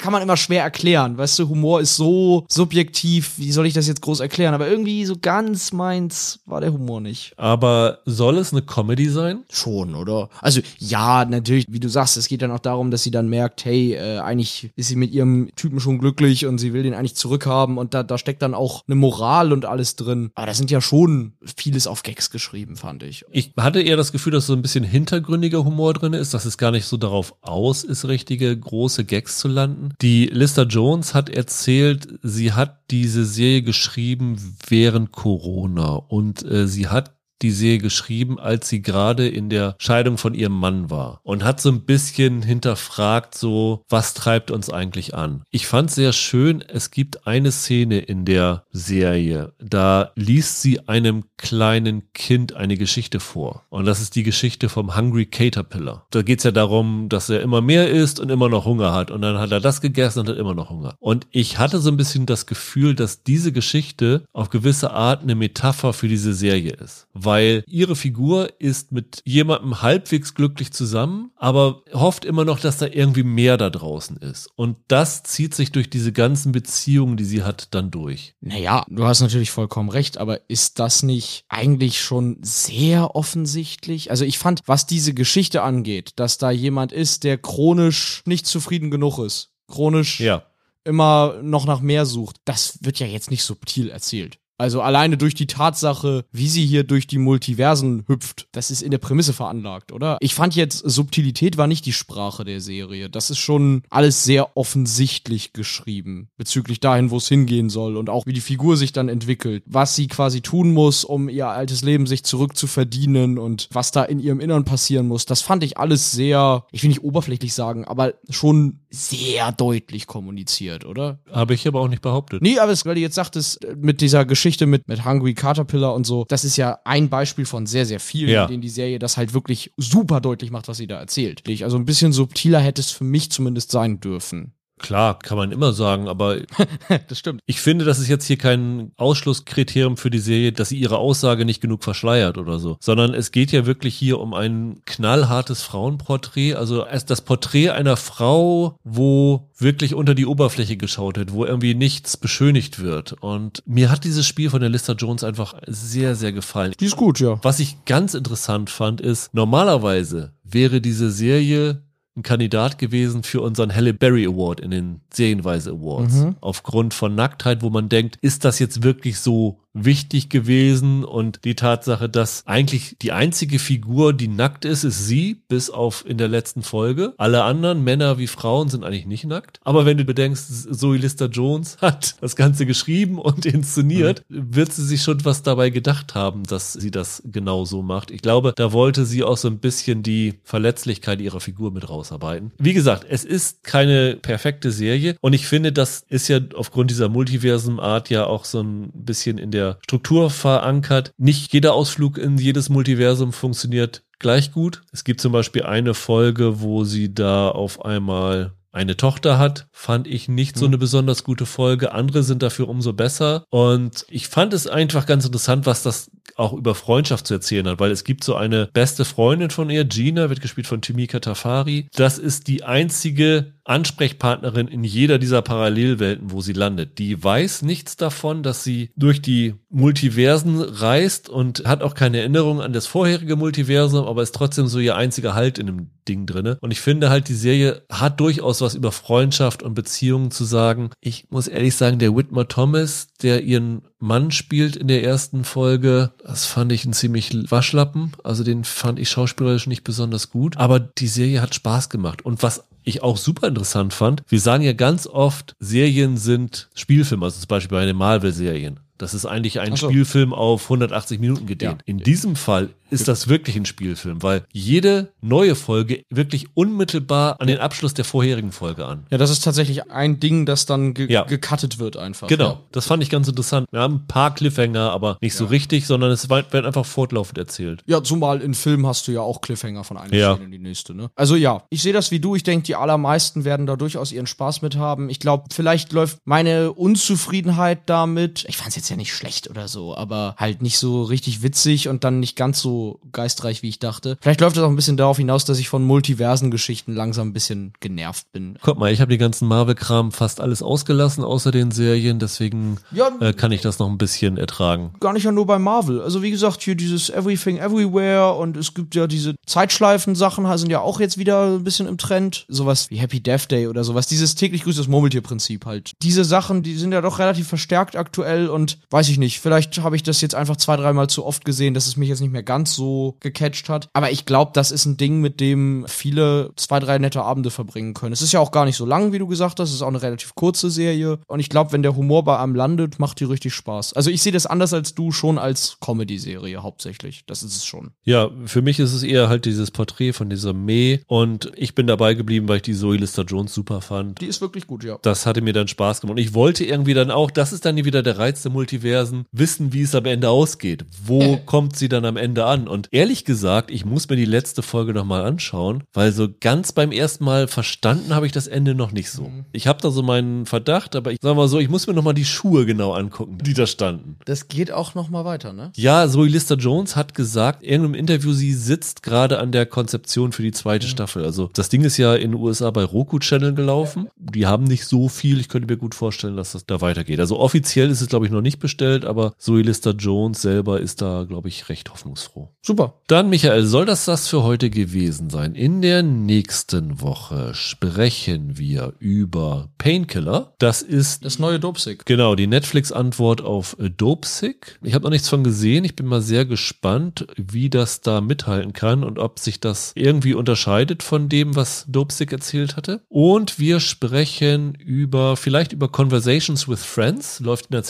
[0.00, 3.86] kann man immer schwer erklären, weißt du, Humor ist so subjektiv, wie soll ich das
[3.86, 7.34] jetzt groß erklären, aber irgendwie so ganz meins war der Humor nicht.
[7.36, 9.44] Aber soll es eine Comedy sein?
[9.50, 10.30] Schon, oder?
[10.40, 13.64] Also ja, natürlich, wie du sagst, es geht dann auch darum, dass sie dann merkt,
[13.64, 17.14] hey, äh, eigentlich ist sie mit ihrem Typen schon glücklich und sie will den eigentlich
[17.14, 20.30] zurückhaben und da, da steckt dann auch eine Moral und alles drin.
[20.34, 23.24] Aber da sind ja schon vieles auf Gags geschrieben, fand ich.
[23.30, 26.58] Ich hatte eher das Gefühl, dass so ein bisschen hintergründiger Humor drin ist, dass es
[26.58, 29.94] gar nicht so darauf aus ist, richtige große Gags zu landen.
[30.00, 36.88] Die Lister Jones hat erzählt, sie hat diese Serie geschrieben während Corona und äh, sie
[36.88, 41.44] hat die Serie geschrieben, als sie gerade in der Scheidung von ihrem Mann war und
[41.44, 45.42] hat so ein bisschen hinterfragt, so, was treibt uns eigentlich an?
[45.50, 51.24] Ich fand sehr schön, es gibt eine Szene in der Serie, da liest sie einem
[51.36, 53.62] kleinen Kind eine Geschichte vor.
[53.70, 56.06] Und das ist die Geschichte vom Hungry Caterpillar.
[56.10, 59.10] Da geht's ja darum, dass er immer mehr isst und immer noch Hunger hat.
[59.10, 60.96] Und dann hat er das gegessen und hat immer noch Hunger.
[60.98, 65.36] Und ich hatte so ein bisschen das Gefühl, dass diese Geschichte auf gewisse Art eine
[65.36, 67.06] Metapher für diese Serie ist.
[67.28, 72.86] Weil ihre Figur ist mit jemandem halbwegs glücklich zusammen, aber hofft immer noch, dass da
[72.86, 74.48] irgendwie mehr da draußen ist.
[74.56, 78.34] Und das zieht sich durch diese ganzen Beziehungen, die sie hat, dann durch.
[78.40, 84.10] Naja, du hast natürlich vollkommen recht, aber ist das nicht eigentlich schon sehr offensichtlich?
[84.10, 88.90] Also ich fand, was diese Geschichte angeht, dass da jemand ist, der chronisch nicht zufrieden
[88.90, 90.44] genug ist, chronisch Ja.
[90.84, 94.38] immer noch nach mehr sucht, das wird ja jetzt nicht subtil erzählt.
[94.58, 98.90] Also alleine durch die Tatsache, wie sie hier durch die Multiversen hüpft, das ist in
[98.90, 100.18] der Prämisse veranlagt, oder?
[100.20, 103.08] Ich fand jetzt, Subtilität war nicht die Sprache der Serie.
[103.08, 108.26] Das ist schon alles sehr offensichtlich geschrieben, bezüglich dahin, wo es hingehen soll und auch
[108.26, 112.06] wie die Figur sich dann entwickelt, was sie quasi tun muss, um ihr altes Leben
[112.06, 115.24] sich zurückzuverdienen und was da in ihrem Innern passieren muss.
[115.24, 120.84] Das fand ich alles sehr, ich will nicht oberflächlich sagen, aber schon sehr deutlich kommuniziert,
[120.84, 121.18] oder?
[121.30, 122.40] Habe ich aber auch nicht behauptet.
[122.42, 125.94] Nee, aber es, weil du jetzt sagtest, äh, mit dieser Geschichte mit, mit Hungry Caterpillar
[125.94, 128.44] und so, das ist ja ein Beispiel von sehr, sehr vielen, Ja.
[128.44, 131.42] in denen die Serie das halt wirklich super deutlich macht, was sie da erzählt.
[131.62, 134.52] Also ein bisschen subtiler hätte es für mich zumindest sein dürfen.
[134.78, 136.38] Klar, kann man immer sagen, aber
[137.08, 137.40] das stimmt.
[137.46, 141.44] ich finde, das ist jetzt hier kein Ausschlusskriterium für die Serie, dass sie ihre Aussage
[141.44, 146.54] nicht genug verschleiert oder so, sondern es geht ja wirklich hier um ein knallhartes Frauenporträt,
[146.54, 152.16] also das Porträt einer Frau, wo wirklich unter die Oberfläche geschaut wird, wo irgendwie nichts
[152.16, 153.14] beschönigt wird.
[153.20, 156.74] Und mir hat dieses Spiel von der Lister Jones einfach sehr, sehr gefallen.
[156.78, 157.38] Die ist gut, ja.
[157.42, 161.82] Was ich ganz interessant fand, ist, normalerweise wäre diese Serie
[162.18, 166.14] ein Kandidat gewesen für unseren Halle Berry Award in den Serienweise Awards.
[166.14, 166.36] Mhm.
[166.40, 171.04] Aufgrund von Nacktheit, wo man denkt, ist das jetzt wirklich so wichtig gewesen?
[171.04, 176.04] Und die Tatsache, dass eigentlich die einzige Figur, die nackt ist, ist sie, bis auf
[176.06, 177.14] in der letzten Folge.
[177.16, 179.60] Alle anderen, Männer wie Frauen, sind eigentlich nicht nackt.
[179.64, 184.84] Aber wenn du bedenkst, Zoe Lister Jones hat das Ganze geschrieben und inszeniert, wird sie
[184.84, 188.10] sich schon was dabei gedacht haben, dass sie das genau so macht.
[188.10, 192.52] Ich glaube, da wollte sie auch so ein bisschen die Verletzlichkeit ihrer Figur mit rausarbeiten.
[192.58, 197.08] Wie gesagt, es ist keine perfekte Serie und ich finde, das ist ja aufgrund dieser
[197.08, 201.12] Multiversum-Art ja auch so ein bisschen in der Struktur verankert.
[201.16, 204.82] Nicht jeder Ausflug in jedes Multiversum funktioniert gleich gut.
[204.92, 210.06] Es gibt zum Beispiel eine Folge, wo sie da auf einmal eine Tochter hat, fand
[210.06, 211.92] ich nicht so eine besonders gute Folge.
[211.92, 213.44] Andere sind dafür umso besser.
[213.50, 217.80] Und ich fand es einfach ganz interessant, was das auch über Freundschaft zu erzählen hat,
[217.80, 221.88] weil es gibt so eine beste Freundin von ihr, Gina, wird gespielt von Timika Tafari.
[221.94, 226.98] Das ist die einzige Ansprechpartnerin in jeder dieser Parallelwelten, wo sie landet.
[226.98, 232.62] Die weiß nichts davon, dass sie durch die Multiversen reist und hat auch keine Erinnerung
[232.62, 236.56] an das vorherige Multiversum, aber ist trotzdem so ihr einziger Halt in dem Ding drinne.
[236.62, 240.90] Und ich finde halt, die Serie hat durchaus was über Freundschaft und Beziehungen zu sagen.
[241.00, 246.12] Ich muss ehrlich sagen, der Whitmer Thomas, der ihren Mann spielt in der ersten Folge,
[246.24, 248.12] das fand ich ein ziemlich Waschlappen.
[248.22, 250.56] Also den fand ich schauspielerisch nicht besonders gut.
[250.56, 252.24] Aber die Serie hat Spaß gemacht.
[252.24, 257.24] Und was ich auch super interessant fand, wir sagen ja ganz oft, Serien sind Spielfilme,
[257.24, 258.80] also zum Beispiel bei den Marvel-Serien.
[258.98, 259.88] Das ist eigentlich ein so.
[259.88, 261.76] Spielfilm auf 180 Minuten gedehnt.
[261.80, 261.84] Ja.
[261.86, 267.46] In diesem Fall ist das wirklich ein Spielfilm, weil jede neue Folge wirklich unmittelbar an
[267.46, 269.04] den Abschluss der vorherigen Folge an.
[269.10, 271.24] Ja, das ist tatsächlich ein Ding, das dann ge Ja.
[271.24, 272.28] gecuttet wird einfach.
[272.28, 272.60] Genau, Ja.
[272.72, 273.66] das fand ich ganz interessant.
[273.70, 277.36] Wir haben ein paar Cliffhanger, aber nicht so richtig, sondern es wird wird einfach fortlaufend
[277.36, 277.82] erzählt.
[277.86, 280.08] Ja, zumal in Filmen hast du ja auch Cliffhanger von einer.
[280.34, 281.10] Szene in die nächste, ne?
[281.14, 282.34] Also ja, ich sehe das wie du.
[282.36, 285.10] Ich denke, die allermeisten werden da durchaus ihren Spaß mit haben.
[285.10, 288.44] Ich glaube, vielleicht läuft meine Unzufriedenheit damit.
[288.48, 291.88] Ich fand es jetzt ja nicht schlecht oder so, aber halt nicht so richtig witzig
[291.88, 294.16] und dann nicht ganz so geistreich, wie ich dachte.
[294.20, 297.32] Vielleicht läuft das auch ein bisschen darauf hinaus, dass ich von multiversen Geschichten langsam ein
[297.32, 298.58] bisschen genervt bin.
[298.62, 303.10] Guck mal, ich habe die ganzen Marvel-Kram fast alles ausgelassen, außer den Serien, deswegen Ja,
[303.20, 304.92] äh, kann ich das noch ein bisschen ertragen.
[305.00, 306.00] gar nicht ja nur bei Marvel.
[306.00, 310.80] Also wie gesagt, hier dieses Everything Everywhere und es gibt ja diese Zeitschleifen-Sachen, sind ja
[310.80, 312.46] auch jetzt wieder ein bisschen im Trend.
[312.48, 314.06] Sowas wie Happy Death Day oder sowas.
[314.06, 315.92] Dieses täglich grüßt das Murmeltier-Prinzip halt.
[316.02, 319.96] Diese Sachen, die sind ja doch relativ verstärkt aktuell und weiß ich nicht, vielleicht habe
[319.96, 322.42] ich das jetzt einfach zwei, dreimal zu oft gesehen, dass es mich jetzt nicht mehr
[322.42, 323.88] ganz so gecatcht hat.
[323.92, 327.94] Aber ich glaube, das ist ein Ding, mit dem viele zwei, drei nette Abende verbringen
[327.94, 328.12] können.
[328.12, 329.68] Es ist ja auch gar nicht so lang, wie du gesagt hast.
[329.70, 331.18] Es ist auch eine relativ kurze Serie.
[331.26, 333.92] Und ich glaube, wenn der Humor bei einem landet, macht die richtig Spaß.
[333.92, 337.24] Also ich sehe das anders als du schon als Comedy-Serie hauptsächlich.
[337.26, 337.90] Das ist es schon.
[338.04, 341.86] Ja, für mich ist es eher halt dieses Porträt von dieser May und ich bin
[341.86, 344.20] dabei geblieben, weil ich die Zoe Lister-Jones super fand.
[344.20, 344.98] Die ist wirklich gut, ja.
[345.02, 346.16] Das hatte mir dann Spaß gemacht.
[346.16, 349.72] Und ich wollte irgendwie dann auch, das ist dann wieder der Reiz der Multiversen, wissen,
[349.72, 350.84] wie es am Ende ausgeht.
[351.02, 352.68] Wo kommt sie dann am Ende an?
[352.68, 356.92] Und ehrlich gesagt, ich muss mir die letzte Folge nochmal anschauen, weil so ganz beim
[356.92, 359.30] ersten Mal verstanden habe ich das Ende noch nicht so.
[359.52, 362.12] Ich habe da so meinen Verdacht, aber ich sag mal so, ich muss mir nochmal
[362.12, 364.16] die Schuhe genau angucken, die da standen.
[364.26, 365.72] Das geht auch noch mal weiter, ne?
[365.74, 370.32] Ja, Zoe Lister Jones hat gesagt, in irgendeinem Interview, sie sitzt gerade an der Konzeption
[370.32, 371.24] für die zweite Staffel.
[371.24, 374.08] Also das Ding ist ja in den USA bei Roku Channel gelaufen.
[374.18, 375.40] Die haben nicht so viel.
[375.40, 377.18] Ich könnte mir gut vorstellen, dass das da weitergeht.
[377.18, 381.02] Also offiziell ist es, glaube ich, noch nicht bestellt, aber Zoe Lister Jones selber ist
[381.02, 382.50] da, glaube ich, recht hoffnungsfroh.
[382.62, 382.94] Super.
[383.06, 385.54] Dann, Michael, soll das das für heute gewesen sein?
[385.54, 390.54] In der nächsten Woche sprechen wir über Painkiller.
[390.58, 392.04] Das ist Das neue Dopesick.
[392.06, 394.78] Genau, die Netflix-Antwort auf Dopesick.
[394.82, 395.84] Ich habe noch nichts von gesehen.
[395.84, 400.34] Ich bin mal sehr gespannt, wie das da mithalten kann und ob sich das irgendwie
[400.34, 403.02] unterscheidet von dem, was Dopesick erzählt hatte.
[403.08, 407.82] Und wir sprechen über, vielleicht über Conversations with Friends, läuft in der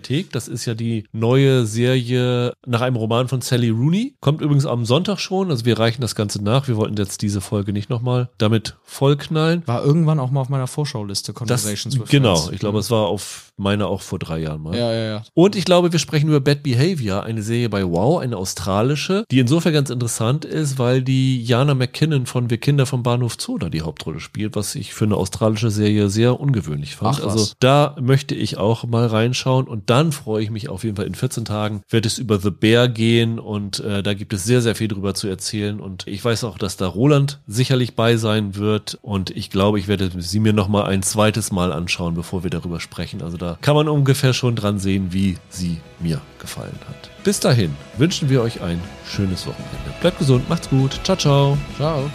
[0.00, 0.32] ZDF-Mediathek.
[0.32, 4.14] Das ist ja die neue Serie nach einem Roman von Sally Rooney.
[4.20, 6.68] Kommt übrigens am Sonntag schon, also wir reichen das Ganze nach.
[6.68, 9.62] Wir wollten jetzt diese Folge nicht nochmal damit vollknallen.
[9.66, 12.52] War irgendwann auch mal auf meiner Vorschauliste, Das, Conversations with genau, Friends.
[12.52, 14.76] ich glaube, es war auf meiner auch vor drei Jahren mal.
[14.76, 15.22] Ja, ja, ja.
[15.34, 19.38] Und ich glaube, wir sprechen über Bad Behavior, eine Serie bei Wow, eine australische, die
[19.38, 23.68] insofern ganz interessant ist, weil die Jana McKinnon von Wir Kinder vom Bahnhof Zoo da
[23.68, 27.20] die Hauptrolle spielt, was ich für eine australische Serie sehr ungewöhnlich fand.
[27.20, 30.94] Ach, also da möchte ich auch mal reinschauen und dann freue ich mich auf jeden
[30.94, 34.44] Fall in 14 Tagen wird es über The Bear gehen und äh, da gibt es
[34.44, 38.16] sehr, sehr viel drüber zu erzählen und ich weiß auch, dass da Roland sicherlich bei
[38.16, 42.14] sein wird und ich glaube, ich werde sie mir noch mal ein zweites Mal anschauen,
[42.14, 43.20] bevor wir darüber sprechen.
[43.20, 47.10] Also da kann man ungefähr schon dran sehen, wie sie mir gefallen hat.
[47.24, 49.90] Bis dahin wünschen wir euch ein schönes Wochenende.
[50.00, 51.00] Bleibt gesund, macht's gut.
[51.02, 51.58] Ciao, ciao.
[51.76, 52.08] Ciao.